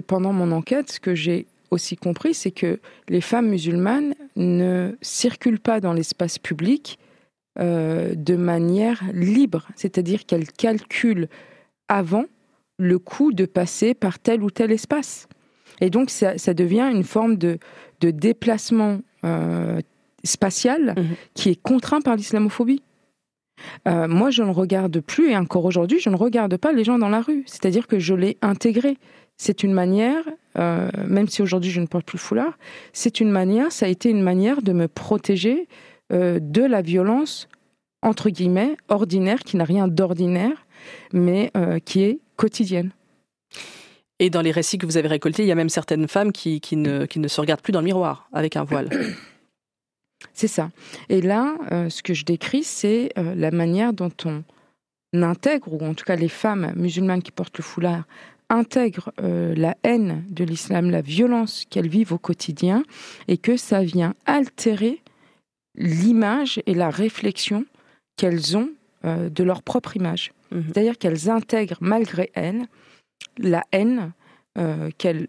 [0.07, 5.61] pendant mon enquête, ce que j'ai aussi compris, c'est que les femmes musulmanes ne circulent
[5.61, 6.99] pas dans l'espace public
[7.59, 9.69] euh, de manière libre.
[9.77, 11.29] C'est-à-dire qu'elles calculent
[11.88, 12.27] avant
[12.79, 15.29] le coût de passer par tel ou tel espace.
[15.81, 17.59] Et donc, ça, devient une forme de,
[18.01, 19.81] déplacement euh,
[20.25, 21.17] spatial mhm.
[21.33, 22.83] qui est contraint par l'islamophobie.
[23.89, 26.99] Euh, moi, je ne regarde plus, et encore aujourd'hui, je ne regarde pas les gens
[26.99, 27.45] dans la rue.
[27.47, 28.99] C'est-à-dire que je l'ai intégré.
[29.39, 30.23] C'est une manière,
[30.59, 32.59] euh, même si aujourd'hui je ne porte plus le foulard,
[32.93, 35.67] c'est une manière, ça a été une manière de me protéger
[36.11, 37.49] de la violence,
[38.03, 40.65] entre guillemets, ordinaire, qui n'a rien d'ordinaire,
[41.12, 41.51] mais
[41.85, 42.90] qui est quotidienne.
[44.18, 46.61] Et dans les récits que vous avez récoltés, il y a même certaines femmes qui,
[46.61, 48.88] qui, ne, qui ne se regardent plus dans le miroir avec un voile.
[50.33, 50.70] C'est ça.
[51.09, 54.42] Et là, euh, ce que je décris, c'est euh, la manière dont on
[55.23, 58.05] intègre, ou en tout cas les femmes musulmanes qui portent le foulard
[58.49, 62.83] intègrent euh, la haine de l'islam, la violence qu'elles vivent au quotidien,
[63.29, 65.03] et que ça vient altérer
[65.77, 67.64] l'image et la réflexion
[68.16, 68.70] qu'elles ont
[69.05, 70.33] de leur propre image.
[70.51, 70.64] Mhm.
[70.67, 72.67] C'est-à-dire qu'elles intègrent malgré elles
[73.38, 74.12] la haine
[74.99, 75.29] qu'elles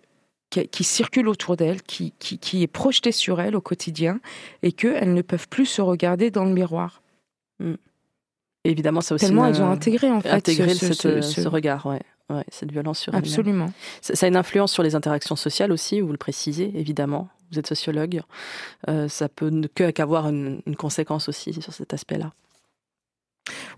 [0.50, 4.20] qui, circule autour d'elles, qui, qui, est projetée sur elles au quotidien,
[4.64, 7.02] et qu'elles ne peuvent plus se regarder dans le miroir.
[7.60, 7.74] Mm.
[8.64, 9.26] Évidemment, ça aussi.
[9.26, 12.02] Tellement elles ont intégré en fait ce, regard, ouais.
[12.32, 13.72] Ouais, cette violence sur Absolument.
[14.02, 17.30] Ça, a une influence sur les interactions sociales aussi, vous le précisez, évidemment.
[17.52, 18.22] Vous êtes sociologue.
[18.90, 22.34] Euh, ça peut ne qu'avoir une, une, conséquence aussi sur cet aspect-là.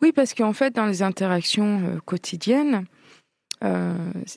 [0.01, 2.85] Oui, parce qu'en fait, dans les interactions euh, quotidiennes,
[3.61, 3.95] il euh,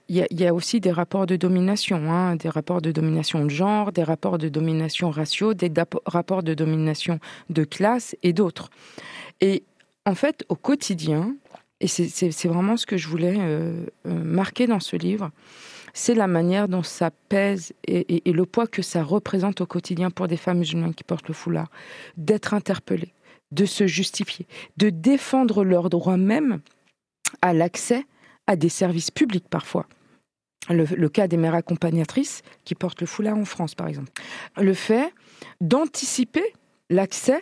[0.09, 4.03] y, a aussi des rapports de domination, hein, des rapports de domination de genre, des
[4.03, 5.71] rapports de domination raciaux, des
[6.07, 7.19] rapports de domination
[7.51, 8.71] de classe et d'autres.
[9.43, 9.65] Et
[10.07, 11.35] en fait, au quotidien,
[11.81, 15.31] et c'est vraiment ce que je voulais euh, marquer dans ce livre,
[15.93, 20.29] c'est la manière dont ça pèse et, le poids que ça représente au quotidien pour
[20.29, 21.71] des femmes musulmanes qui portent le foulard,
[22.17, 23.13] d'être interpellées,
[23.53, 26.61] de se justifier, de défendre leur droit même
[27.43, 28.05] à l'accès
[28.47, 29.87] à des services publics parfois.
[30.69, 34.11] Le, cas des mères accompagnatrices qui portent le foulard en France, par exemple.
[34.57, 35.13] Le fait
[35.61, 36.45] d'anticiper
[36.91, 37.41] l'accès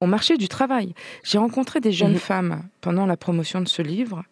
[0.00, 0.94] au marché du travail.
[1.22, 2.18] J'ai rencontré des jeunes mhm.
[2.18, 4.22] femmes pendant la promotion de ce livre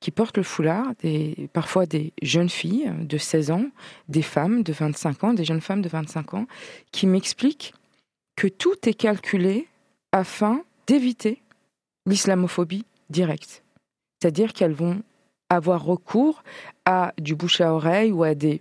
[0.00, 3.66] qui portent le foulard, des, parfois des jeunes filles de 16 ans,
[4.08, 6.46] des femmes de 25 ans, des jeunes femmes de 25 ans,
[6.92, 7.74] qui m'expliquent
[8.36, 9.66] que tout est calculé
[10.12, 11.42] afin d'éviter
[12.06, 13.62] l'islamophobie directe.
[14.20, 15.02] C'est-à-dire qu'elles vont
[15.50, 16.42] avoir recours
[16.84, 18.60] à du bouche à oreille ou à des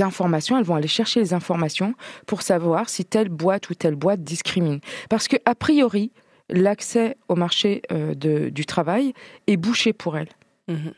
[0.00, 1.94] informations, elles vont aller chercher les informations
[2.26, 4.80] pour savoir si telle boîte ou telle boîte discrimine.
[5.08, 6.12] Parce que, a priori,
[6.48, 9.14] l'accès au marché euh, du travail
[9.46, 10.28] est bouché pour elles.
[10.68, 10.92] Mhm.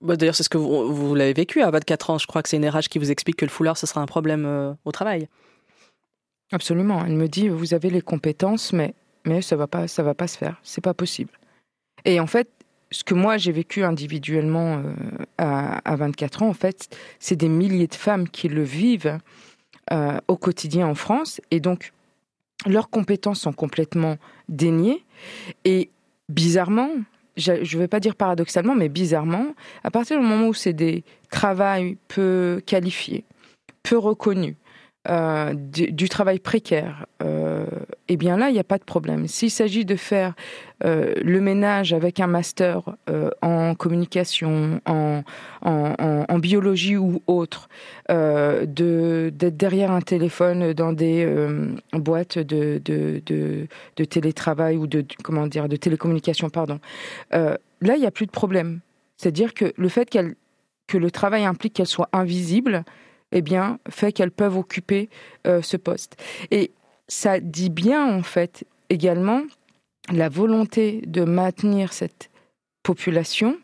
[0.00, 2.18] Bah, d'ailleurs, c'est ce que vous, l'avez vécu à 24 ans.
[2.18, 4.06] Je crois que c'est une RH qui vous explique que le foulard, ce sera un
[4.06, 5.28] problème euh, au travail.
[6.52, 7.04] Absolument.
[7.04, 10.26] Elle me dit, vous avez les compétences, mais, mais ça va, pas, ça va pas
[10.26, 10.60] se faire.
[10.62, 11.30] C'est pas possible.
[12.04, 12.48] Et en fait,
[12.90, 17.86] ce que moi j'ai vécu individuellement euh, à, 24 ans, en fait, c'est des milliers
[17.86, 19.18] de femmes qui le vivent
[19.92, 21.40] euh, au quotidien en France.
[21.50, 21.92] Et donc,
[22.66, 24.16] leurs compétences sont complètement
[24.48, 25.04] déniées.
[25.64, 25.90] Et
[26.28, 26.90] bizarrement,
[27.36, 29.54] je ne vais pas dire paradoxalement, mais bizarrement,
[29.84, 33.24] à partir du moment où c'est des travails peu qualifiés,
[33.82, 34.56] peu reconnus,
[35.10, 37.64] euh, du, travail précaire, euh,
[38.08, 39.26] eh bien là, il n'y a pas de problème.
[39.26, 40.34] S'il s'agit de faire
[40.84, 42.82] euh, le ménage avec un master
[43.40, 45.22] en communication, en,
[46.38, 47.68] biologie ou autre,
[48.08, 51.26] d'être derrière un téléphone dans des
[51.92, 53.66] boîtes de,
[54.04, 56.80] télétravail ou de, comment télécommunication, pardon,
[57.30, 58.80] là, il n'y a plus de problème.
[59.16, 60.10] C'est-à-dire que le fait
[60.86, 62.84] que le travail implique qu'elle soit invisible,
[63.32, 65.08] eh bien, fait qu'elles peuvent occuper
[65.46, 66.16] euh, ce poste.
[66.50, 66.72] Et
[67.08, 69.42] ça dit bien, en fait, également
[70.10, 72.30] la volonté de maintenir cette
[72.82, 73.58] population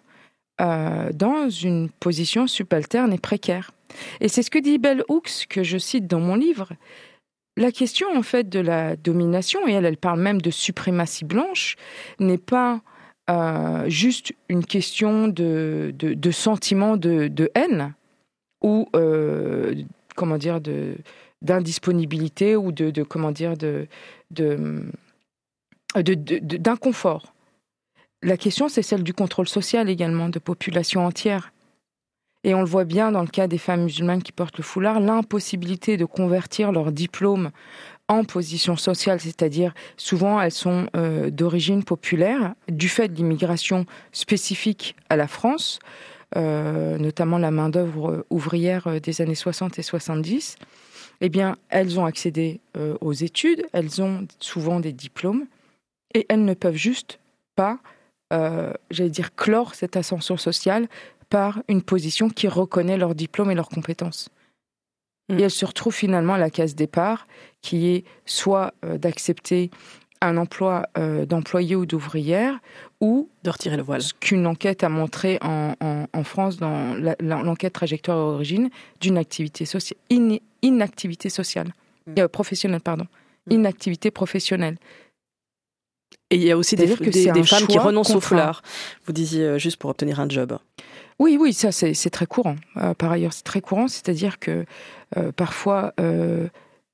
[0.61, 3.73] euh, dans une position subalterne et précaire.
[4.21, 6.73] Et c'est ce que dit Bell Hooks, que je cite dans mon livre.
[7.57, 11.77] La question, en fait, de la domination, et elle, elle parle même de suprématie blanche,
[12.19, 12.83] n'est pas
[13.31, 17.95] euh, juste une question de, de, sentiment de, de haine,
[18.65, 19.75] ou euh,
[20.17, 20.97] comment dire de
[21.43, 23.87] d'indisponibilité ou de, de, comment dire de
[25.91, 27.35] d'inconfort.
[28.23, 31.53] La question, c'est celle du contrôle social également de populations entières.
[32.43, 35.01] Et on le voit bien dans le cas des femmes musulmanes qui portent le foulard,
[35.01, 37.51] l'impossibilité de convertir leur diplôme
[38.09, 44.95] en position sociale, c'est-à-dire souvent elles sont euh, d'origine populaire, du fait de l'immigration spécifique
[45.09, 45.79] à la France,
[46.35, 50.57] notamment la main-d'œuvre ouvrière euh, des années 60 et 70,
[51.21, 55.47] eh bien, elles ont accédé euh, aux études, elles ont souvent des diplômes,
[56.15, 57.19] et elles ne peuvent juste
[57.57, 57.79] pas,
[58.91, 60.89] j'allais dire, clore cette ascension sociale
[61.29, 64.29] par une position qui reconnaît leurs diplômes et leurs compétences.
[65.29, 65.41] Et mm.
[65.41, 67.29] elles se retrouvent finalement à la case départ,
[67.63, 69.71] qui est soit d'accepter
[70.25, 72.59] un emploi euh, d'employé ou d'ouvrière
[73.05, 74.01] ou de retirer le voile.
[74.01, 78.71] Ce qu'une enquête a montré en, France dans l'enquête trajectoire origine
[79.03, 79.99] d'une activité sociale,
[80.63, 81.75] inactivité sociale,
[82.07, 82.21] mm.
[82.21, 83.07] euh, professionnelle, pardon,
[83.47, 83.53] mm.
[83.53, 84.79] inactivité professionnelle.
[86.31, 88.63] Et il y a aussi des, des, femmes qui renoncent au foulard.
[89.05, 90.59] Vous disiez euh, juste pour obtenir un job.
[91.19, 92.57] Oui, oui, ça c'est très courant.
[92.97, 94.65] par ailleurs, c'est très courant, c'est-à-dire que
[95.37, 95.95] parfois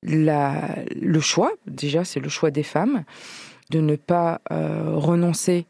[0.02, 0.68] la,
[1.00, 3.04] le choix, déjà c'est le choix des femmes,
[3.70, 5.64] de ne pas renoncer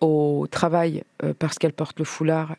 [0.00, 1.04] au travail
[1.38, 2.56] parce qu'elles portent le foulard,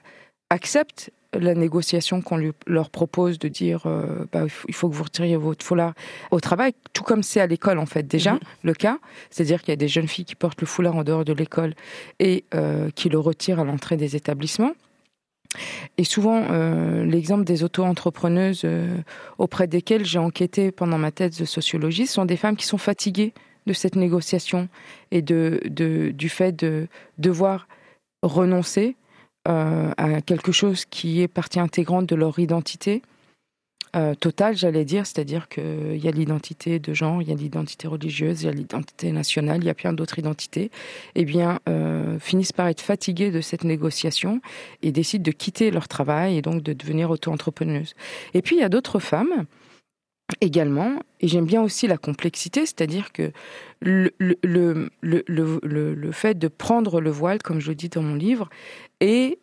[0.50, 5.38] acceptent la négociation qu'on leur propose de dire euh, bah, il faut que vous retiriez
[5.38, 5.94] votre foulard
[6.30, 8.40] au travail, tout comme c'est à l'école en fait déjà mhm.
[8.64, 8.98] le cas,
[9.30, 11.74] c'est-à-dire qu'il y a des jeunes filles qui portent le foulard en dehors de l'école
[12.20, 14.74] et euh, qui le retirent à l'entrée des établissements.
[15.98, 18.66] Et souvent, euh, l'exemple des auto-entrepreneuses
[19.38, 23.34] auprès desquelles j'ai enquêté pendant ma thèse de sociologie sont des femmes qui sont fatiguées
[23.68, 24.70] de cette négociation
[25.12, 26.88] et de, du fait de
[27.18, 27.68] devoir
[28.24, 28.96] renoncer
[29.48, 33.02] euh, à quelque chose qui est partie intégrante de leur identité
[33.94, 37.90] euh, totale, j'allais dire, c'est-à-dire qu'il y a l'identité de genre, il y a l'identité
[37.90, 40.72] religieuse, il y a l'identité nationale, il y a plein d'autres identités,
[41.16, 44.40] eh bien, euh, finissent par être fatiguées de cette négociation
[44.82, 47.94] et décident de quitter leur travail et donc de devenir auto-entrepreneuses.
[48.34, 49.46] Et puis, il y a d'autres femmes
[50.40, 53.32] également, et j'aime bien aussi la complexité, c'est-à-dire que
[53.82, 54.12] le,
[56.12, 58.50] fait de prendre le voile, comme je le dis dans mon livre,
[59.00, 59.40] est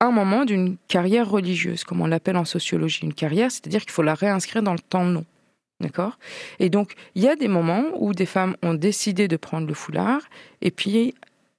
[0.00, 3.00] un moment d'une carrière religieuse, comme on l'appelle en sociologie.
[3.02, 5.24] Une carrière, c'est-à-dire qu'il faut la réinscrire dans le temps long.
[5.80, 6.18] D'accord?
[6.58, 9.74] Et donc, il y a des moments où des femmes ont décidé de prendre le
[9.74, 10.22] foulard,
[10.60, 11.14] et puis,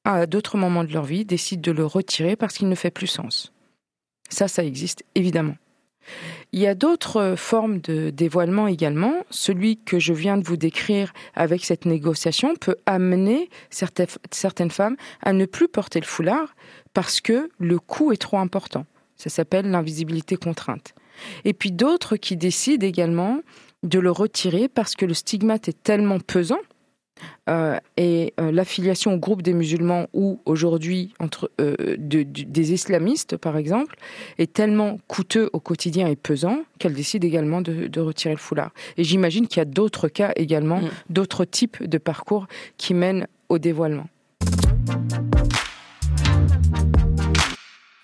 [0.05, 3.07] à d'autres moments de leur vie, décident de le retirer parce qu'il ne fait plus
[3.07, 3.53] sens.
[4.29, 5.55] Ça, ça existe, évidemment.
[6.51, 9.13] Il y a d'autres formes de dévoilement également.
[9.29, 15.33] Celui que je viens de vous décrire avec cette négociation peut amener certaines femmes à
[15.33, 16.55] ne plus porter le foulard
[16.93, 18.85] parce que le coût est trop important.
[19.15, 20.93] Ça s'appelle l'invisibilité contrainte.
[21.45, 23.41] Et puis d'autres qui décident également
[23.83, 26.59] de le retirer parce que le stigmate est tellement pesant
[27.97, 33.95] et euh, l'affiliation au groupe des musulmans ou aujourd'hui entre euh, des islamistes par exemple
[34.37, 38.71] est tellement coûteux au quotidien et pesant qu'elle décide également de, retirer le foulard.
[38.97, 40.89] Et j'imagine qu'il y a d'autres cas également, mm.
[41.09, 42.47] d'autres types de parcours
[42.77, 44.07] qui mènent au dévoilement.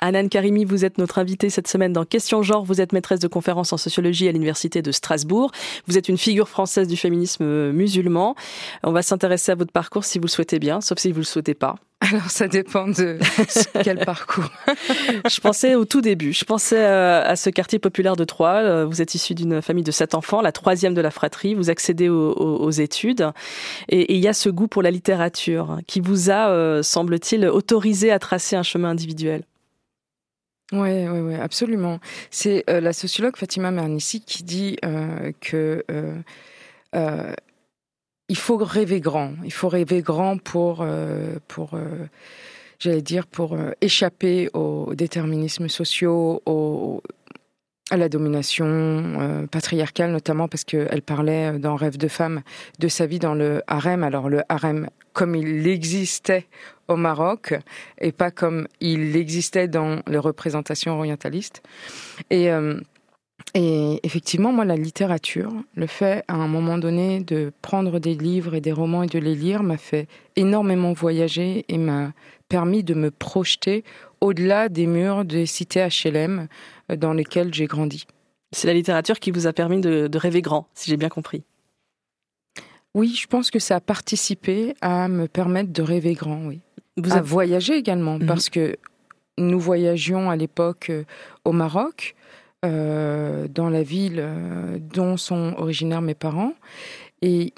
[0.02, 2.64] Anan Karimi, vous êtes notre invitée cette semaine dans Question Genre.
[2.64, 5.52] Vous êtes maîtresse de conférences en sociologie à l'Université de Strasbourg.
[5.88, 8.36] Vous êtes une figure française du féminisme musulman.
[8.84, 11.24] On va s'intéresser à votre parcours si vous le souhaitez bien, sauf si vous le
[11.26, 11.76] souhaitez pas.
[12.02, 13.18] Alors ça dépend de
[13.84, 14.52] quel parcours.
[15.30, 18.62] je pensais au tout début, je pensais euh, à ce quartier populaire de Troyes.
[18.62, 21.56] Euh, vous êtes issu d'une famille de sept enfants, la troisième de la fratrie.
[21.56, 23.32] Vous accédez aux, études
[23.88, 28.12] et il y a ce goût pour la littérature qui vous a, euh, semble-t-il, autorisé
[28.12, 29.44] à tracer un chemin individuel.
[30.72, 32.00] Oui, oui, oui, absolument.
[32.32, 37.34] C'est euh, la sociologue Fatima Mernissi qui dit euh, que euh,
[38.28, 39.34] il faut rêver grand.
[39.44, 40.84] Il faut rêver grand pour,
[41.48, 41.78] pour
[42.80, 46.42] j'allais dire, pour échapper aux déterminismes sociaux,
[47.92, 52.42] à la domination patriarcale, notamment parce qu'elle parlait dans Rêve de femme
[52.80, 54.04] de sa vie dans le harem.
[54.04, 56.48] Alors le harem, comme il existait
[56.88, 57.56] au Maroc
[58.00, 61.64] et pas comme il existait dans les représentations orientalistes.
[62.30, 62.80] Et, euh,
[63.54, 68.56] et effectivement, moi, la littérature, le fait à un moment donné de prendre des livres
[68.56, 72.12] et des romans et de les lire m'a fait énormément voyager et m'a
[72.50, 73.84] permis de me projeter
[74.22, 76.46] au-delà des murs des cités HLM euh,
[76.90, 78.06] dans lesquelles j'ai grandi.
[78.52, 81.44] C'est la littérature qui vous a permis de, de rêver grand, si j'ai bien compris.
[82.94, 86.62] Oui, je pense que ça a participé à me permettre de rêver grand, oui.
[86.98, 88.26] Vous avez voyagé également, mhm.
[88.26, 88.78] parce que
[89.38, 91.04] nous voyagions à l'époque euh,
[91.44, 92.16] au Maroc,
[92.64, 96.54] euh, dans la ville euh, dont sont originaires mes parents.
[97.22, 97.54] Et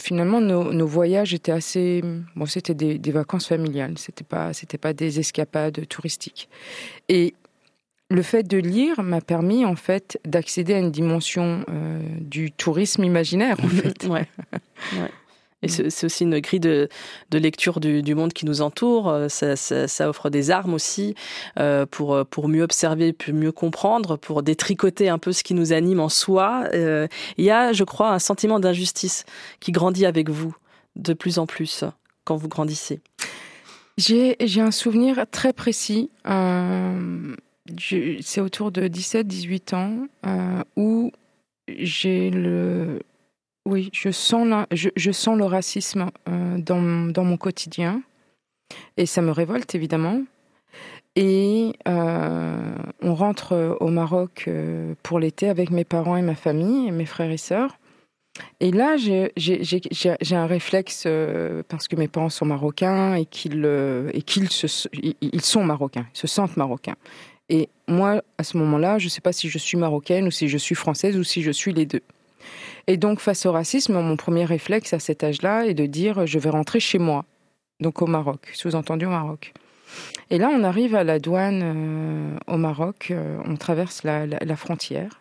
[0.00, 2.02] finalement, nos, voyages étaient assez.
[2.34, 6.48] Bon, c'était des, vacances familiales, c'était pas, c'était pas des escapades touristiques.
[7.08, 7.34] Et
[8.10, 11.64] le fait de lire m'a permis en fait d'accéder à une dimension
[12.20, 14.04] du tourisme imaginaire en fait.
[14.04, 14.28] ouais.
[14.94, 15.10] ouais.
[15.62, 16.88] Et c'est aussi une grille de,
[17.30, 19.10] de lecture du, du, monde qui nous entoure.
[19.10, 21.14] Euh, ça, ça, ça offre des armes aussi
[21.58, 25.52] euh, pour, euh, pour mieux observer, pour mieux comprendre, pour détricoter un peu ce qui
[25.52, 26.64] nous anime en soi.
[26.72, 29.24] Euh, il y a, je crois, un sentiment d'injustice
[29.60, 30.56] qui grandit avec vous
[30.96, 31.84] de plus en plus
[32.24, 33.00] quand vous grandissez.
[33.98, 36.10] J'ai un souvenir très précis.
[36.26, 37.36] Euh,
[37.78, 41.12] c'est autour de 17-18 ans euh, où
[41.68, 43.00] j'ai le,
[43.66, 48.02] oui, je sens, je, sens le racisme euh, dans, dans, mon quotidien
[48.96, 50.22] et ça me révolte évidemment.
[51.16, 56.88] Et euh, on rentre au Maroc euh, pour l'été avec mes parents et ma famille,
[56.88, 57.78] et mes frères et sœurs.
[58.60, 61.06] Et là, j'ai un réflexe
[61.68, 63.66] parce que mes parents sont marocains et qu'ils
[64.14, 64.48] et qu'ils
[65.20, 66.94] ils sont marocains, ils se sentent marocains.
[67.50, 70.48] Et moi, à ce moment-là, je ne sais pas si je suis marocaine ou si
[70.48, 72.02] je suis française ou si je suis les deux.
[72.86, 76.38] Et donc, face au racisme, mon premier réflexe à cet âge-là est de dire je
[76.38, 77.26] vais rentrer chez moi,
[77.80, 79.52] donc au Maroc, sous-entendu au Maroc.
[80.30, 85.20] Et là, on arrive à la douane euh, au Maroc, euh, on traverse la, frontière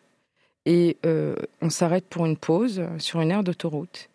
[0.66, 4.10] et euh, on s'arrête pour une pause sur une aire d'autoroute.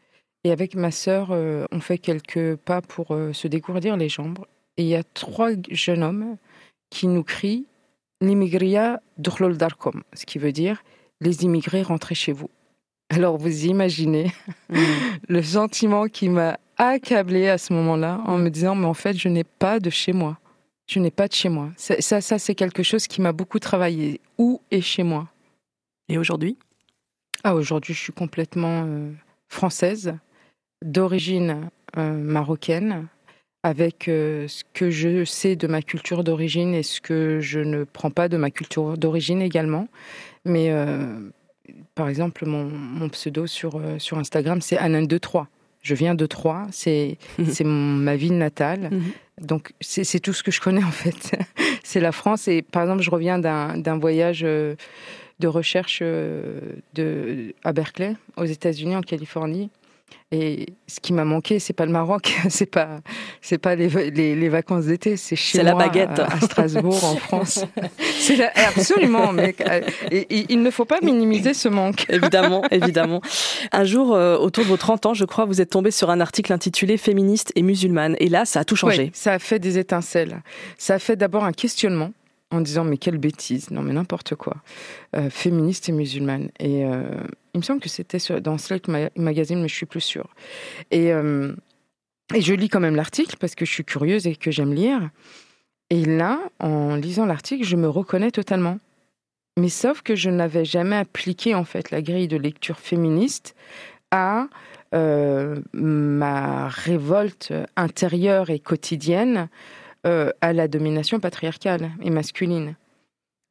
[0.45, 4.41] Et avec ma sœur, on fait quelques pas pour se dégourdir les jambes.
[4.77, 6.37] Et il y a trois jeunes hommes
[6.91, 7.65] qui nous crient
[8.25, 10.83] L'immigrия d'Urlol Darkom, ce qui veut dire
[11.20, 12.51] les immigrés rentrez chez vous.
[13.11, 14.33] Alors vous imaginez
[14.70, 14.79] mm.
[15.29, 19.29] le sentiment qui m'a accablé à ce moment-là en me disant mais en fait je
[19.29, 20.39] n'ai pas de chez moi.
[20.87, 21.70] Je n'ai pas de chez moi.
[21.77, 24.20] Ça, ça, c'est quelque chose qui m'a beaucoup travaillé.
[24.37, 25.29] Où est chez moi?
[26.09, 26.59] Et aujourd'hui?
[27.43, 29.11] Ah, aujourd'hui, je suis complètement euh,
[29.49, 30.14] française,
[30.85, 33.07] d'origine euh, marocaine,
[33.65, 37.83] avec euh, ce que je sais de ma culture d'origine et ce que je ne
[37.83, 39.89] prends pas de ma culture d'origine également.
[40.45, 40.71] Mais
[41.95, 45.47] par exemple, mon, pseudo sur, sur Instagram, c'est Anan23.
[45.81, 47.19] Je viens de Troyes, c'est
[47.51, 48.91] c'est ma ville natale.
[48.93, 49.03] Mhm.
[49.41, 51.37] Donc c'est tout ce que je connais en fait.
[51.83, 54.75] c'est la France et par exemple je reviens d'un voyage euh,
[55.41, 56.61] de recherche euh,
[56.95, 59.71] de, à Berkeley aux États-Unis en Californie
[60.35, 63.01] et ce qui m'a manqué, c'est pas le Maroc, c'est pas,
[63.41, 67.65] c'est pas les, les, vacances d'été, c'est chez moi, la baguette à, Strasbourg, en France.
[68.19, 69.62] C'est absolument, mec.
[70.11, 72.07] Et, il ne faut pas minimiser ce manque.
[72.09, 73.21] Évidemment, évidemment.
[73.71, 76.21] Un jour, euh, autour de vos 30 ans, je crois, vous êtes tombé sur un
[76.21, 78.17] article intitulé Féministe et musulmane.
[78.19, 79.05] Et là, ça a tout changé.
[79.05, 80.43] Oui, ça a fait des étincelles.
[80.79, 82.12] Ça a fait d'abord un questionnement
[82.55, 84.57] en disant mais quelle bêtise, non mais n'importe quoi,
[85.16, 86.50] euh, féministe et musulmane.
[86.59, 87.02] Et euh,
[87.55, 90.28] il me semble que c'était dans Slate Magazine, mais je suis plus sûre.
[90.90, 91.52] Et, euh,
[92.34, 95.11] et je lis quand même l'article parce que je suis curieuse et que j'aime lire.
[95.90, 98.78] Et là, en lisant l'article, je me reconnais totalement.
[99.59, 103.55] Mais sauf que je n'avais jamais appliqué en fait la grille de lecture féministe
[104.11, 104.46] à
[104.92, 109.48] ma révolte intérieure et quotidienne
[110.07, 112.76] euh, à la domination patriarcale et masculine.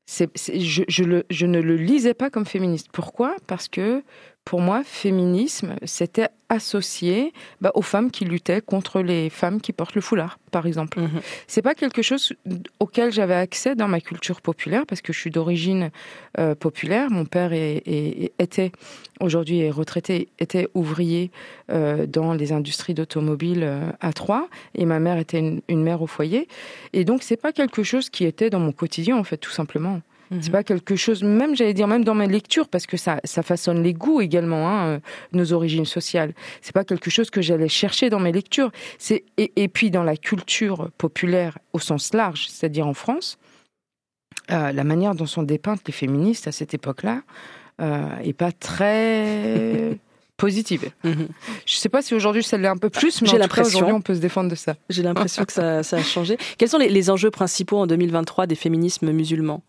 [0.08, 2.90] je, ne le lisais pas comme féministe.
[2.92, 3.36] Pourquoi?
[3.48, 4.04] Parce que
[4.46, 9.96] pour moi, féminisme, c'était associé bah, aux femmes qui luttaient contre les femmes qui portent
[9.96, 11.00] le foulard, par exemple.
[11.00, 11.22] Ce mhm.
[11.48, 12.34] C'est pas quelque chose
[12.80, 15.92] auquel j'avais accès dans ma culture populaire, parce que je suis d'origine
[16.40, 17.10] euh, populaire.
[17.10, 18.72] Mon père était,
[19.22, 21.32] aujourd'hui est retraité, était ouvrier
[21.72, 26.02] euh, dans les industries d'automobile euh, à Troyes, et ma mère était une, une mère
[26.02, 26.48] au foyer.
[26.92, 30.02] Et donc, c'est pas quelque chose qui était dans mon quotidien, en fait, tout simplement.
[30.42, 30.52] C'est mhm.
[30.52, 33.84] pas quelque chose, même j'allais dire, même dans mes lectures, parce que ça, ça façonne
[33.84, 35.00] les goûts également, hein, euh,
[35.32, 36.34] nos origines sociales.
[36.62, 38.72] C'est pas quelque chose que j'allais chercher dans mes lectures.
[38.98, 43.38] C'est et, et, puis dans la culture populaire au sens large, c'est-à-dire en France,
[44.52, 47.22] euh, la manière dont sont dépeintes les féministes à cette époque-là
[47.82, 49.98] euh, est pas très
[50.38, 50.90] positive.
[51.04, 51.28] Mhm.
[51.66, 54.20] Je sais pas si aujourd'hui ça l'est un peu plus, mais aujourd'hui on peut se
[54.20, 54.76] défendre de ça.
[54.90, 56.38] J'ai l'impression que ça, ça, a changé.
[56.58, 59.64] Quels sont les, les enjeux principaux en 2023 des féminismes musulmans?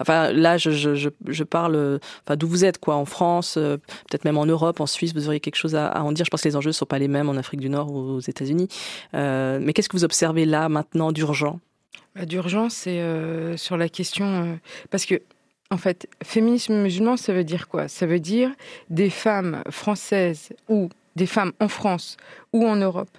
[0.00, 3.76] Enfin, là, je, je, je parle, enfin, d'où vous êtes, quoi, en France, euh,
[4.08, 6.24] peut-être même en Europe, en Suisse, vous auriez quelque chose à, en dire.
[6.24, 7.98] Je pense que les enjeux ne sont pas les mêmes en Afrique du Nord ou
[8.16, 8.68] aux États-Unis.
[9.14, 11.60] Euh, mais qu'est-ce que vous observez là, maintenant, d'urgent?
[12.14, 14.58] Bah, D'urgent, c'est euh, sur la question.
[14.90, 15.22] parce que,
[15.70, 17.88] en fait, féminisme musulman, ça veut dire quoi?
[17.88, 18.50] Ça veut dire
[18.88, 22.16] des femmes françaises ou des femmes en France
[22.52, 23.10] ou en Europe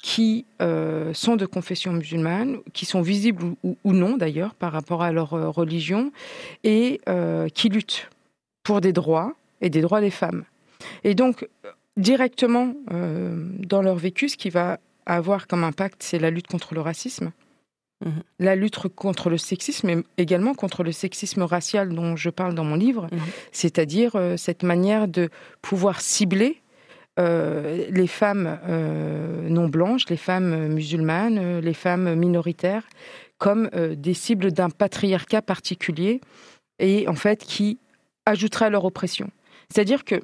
[0.00, 5.10] qui euh, sont de confession musulmane, qui sont visibles ou, non d'ailleurs par rapport à
[5.10, 6.12] leur euh, religion,
[6.62, 8.08] et euh, qui luttent
[8.62, 10.44] pour des droits et des droits des femmes.
[11.02, 11.48] Et donc,
[11.96, 16.82] directement dans leur vécu, ce qui va avoir comme impact, c'est la lutte contre le
[16.82, 17.32] racisme,
[18.04, 18.10] mmh.
[18.40, 22.64] la lutte contre le sexisme, mais également contre le sexisme racial dont je parle dans
[22.64, 23.18] mon livre, mmh.
[23.52, 25.30] c'est-à-dire cette manière de
[25.62, 26.60] pouvoir cibler
[27.18, 32.82] euh, les femmes euh, non blanches, les femmes musulmanes, euh, les femmes minoritaires,
[33.38, 36.22] comme des cibles d'un patriarcat particulier
[36.78, 37.78] et en fait qui
[38.24, 39.30] ajouterait à leur oppression.
[39.70, 40.22] C'est-à-dire que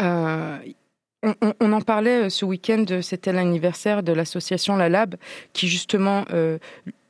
[0.00, 5.16] on, en parlait ce week-end, c'était l'anniversaire de l'association La Lab,
[5.54, 6.26] qui justement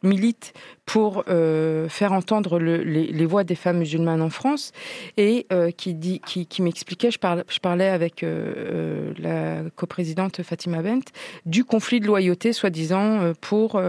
[0.03, 0.53] milite
[0.87, 4.73] pour euh, faire entendre les, voix des femmes musulmanes en France
[5.17, 7.19] et euh, qui, dit, qui, m'expliquait, je,
[7.49, 11.05] je, parlais avec euh, la coprésidente Fatima Bent,
[11.45, 13.81] du conflit de loyauté, soi-disant, pour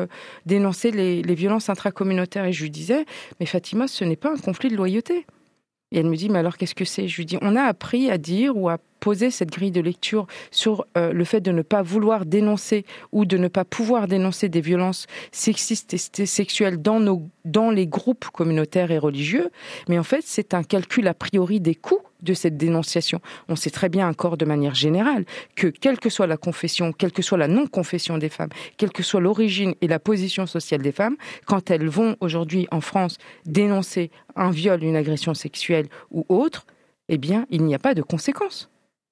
[0.45, 2.45] dénoncer les, les violences intracommunautaires.
[2.45, 3.05] Et je lui disais,
[3.39, 5.25] mais Fatima, ce n'est pas un conflit de loyauté.
[5.91, 7.07] Et elle me dit, mais alors qu'est-ce que c'est?
[7.07, 10.27] Je lui dis, on a appris à dire ou à poser cette grille de lecture
[10.51, 14.49] sur euh, le fait de ne pas vouloir dénoncer ou de ne pas pouvoir dénoncer
[14.49, 19.49] des violences sexistes et sexuelles dans, nos, dans les groupes communautaires et religieux,
[19.87, 23.21] mais en fait c'est un calcul a priori des coûts de cette dénonciation.
[23.47, 25.25] On sait très bien encore de manière générale
[25.55, 29.03] que quelle que soit la confession, quelle que soit la non-confession des femmes, quelle que
[29.03, 34.11] soit l'origine et la position sociale des femmes, quand elles vont aujourd'hui en France dénoncer
[34.35, 36.65] un viol, une agression sexuelle ou autre,
[37.07, 38.69] eh bien, il n'y a pas de conséquences.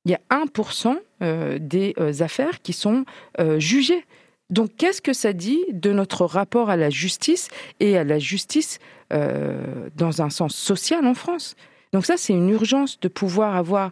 [0.08, 3.04] Il y a 1% euh, des euh, affaires qui sont
[3.42, 4.06] euh, jugées.
[4.50, 7.50] Donc, qu'est-ce que ça dit de notre rapport à la justice
[7.82, 8.80] et à la justice
[9.10, 11.56] dans un sens social en France?
[11.92, 13.92] Donc ça, c'est une urgence de pouvoir avoir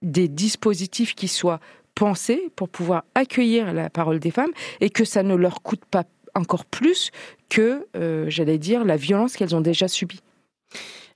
[0.00, 1.60] des dispositifs qui soient
[1.94, 6.04] pensés pour pouvoir accueillir la parole des femmes et que ça ne leur coûte pas
[6.34, 7.10] encore plus
[7.50, 7.86] que,
[8.28, 10.20] j'allais dire, la violence qu'elles ont déjà subie.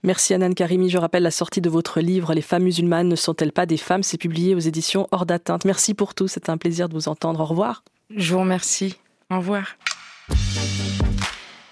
[0.04, 0.90] Merci Anan Karimi.
[0.90, 4.02] Je rappelle la sortie de votre livre Les femmes musulmanes ne sont-elles pas des femmes?
[4.02, 5.64] C'est publié aux éditions Hors d'atteinte.
[5.64, 6.28] Merci pour tout.
[6.28, 7.40] C'est un plaisir de vous entendre.
[7.40, 7.82] Au revoir.
[8.14, 8.98] Je vous remercie.
[9.30, 9.76] Au revoir.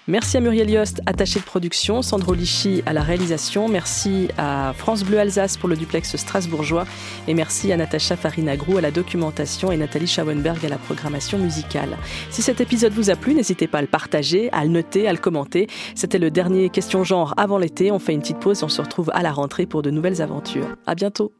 [0.07, 5.05] Merci à Muriel Yost, attachée de production, Sandro Lichy à la réalisation, merci à France
[5.05, 6.85] Bleu Alsace pour le duplex strasbourgeois
[7.29, 11.97] et merci à Natacha Farinagrou à la documentation et Nathalie Schauenberg à la programmation musicale.
[12.31, 15.13] Si cet épisode vous a plu, n'hésitez pas à le partager, à le noter, à
[15.13, 15.67] le commenter.
[15.95, 17.89] C'était le dernier question genre avant l'été.
[17.89, 20.21] On fait une petite pause et on se retrouve à la rentrée pour de nouvelles
[20.21, 20.67] aventures.
[20.85, 21.31] À bientôt.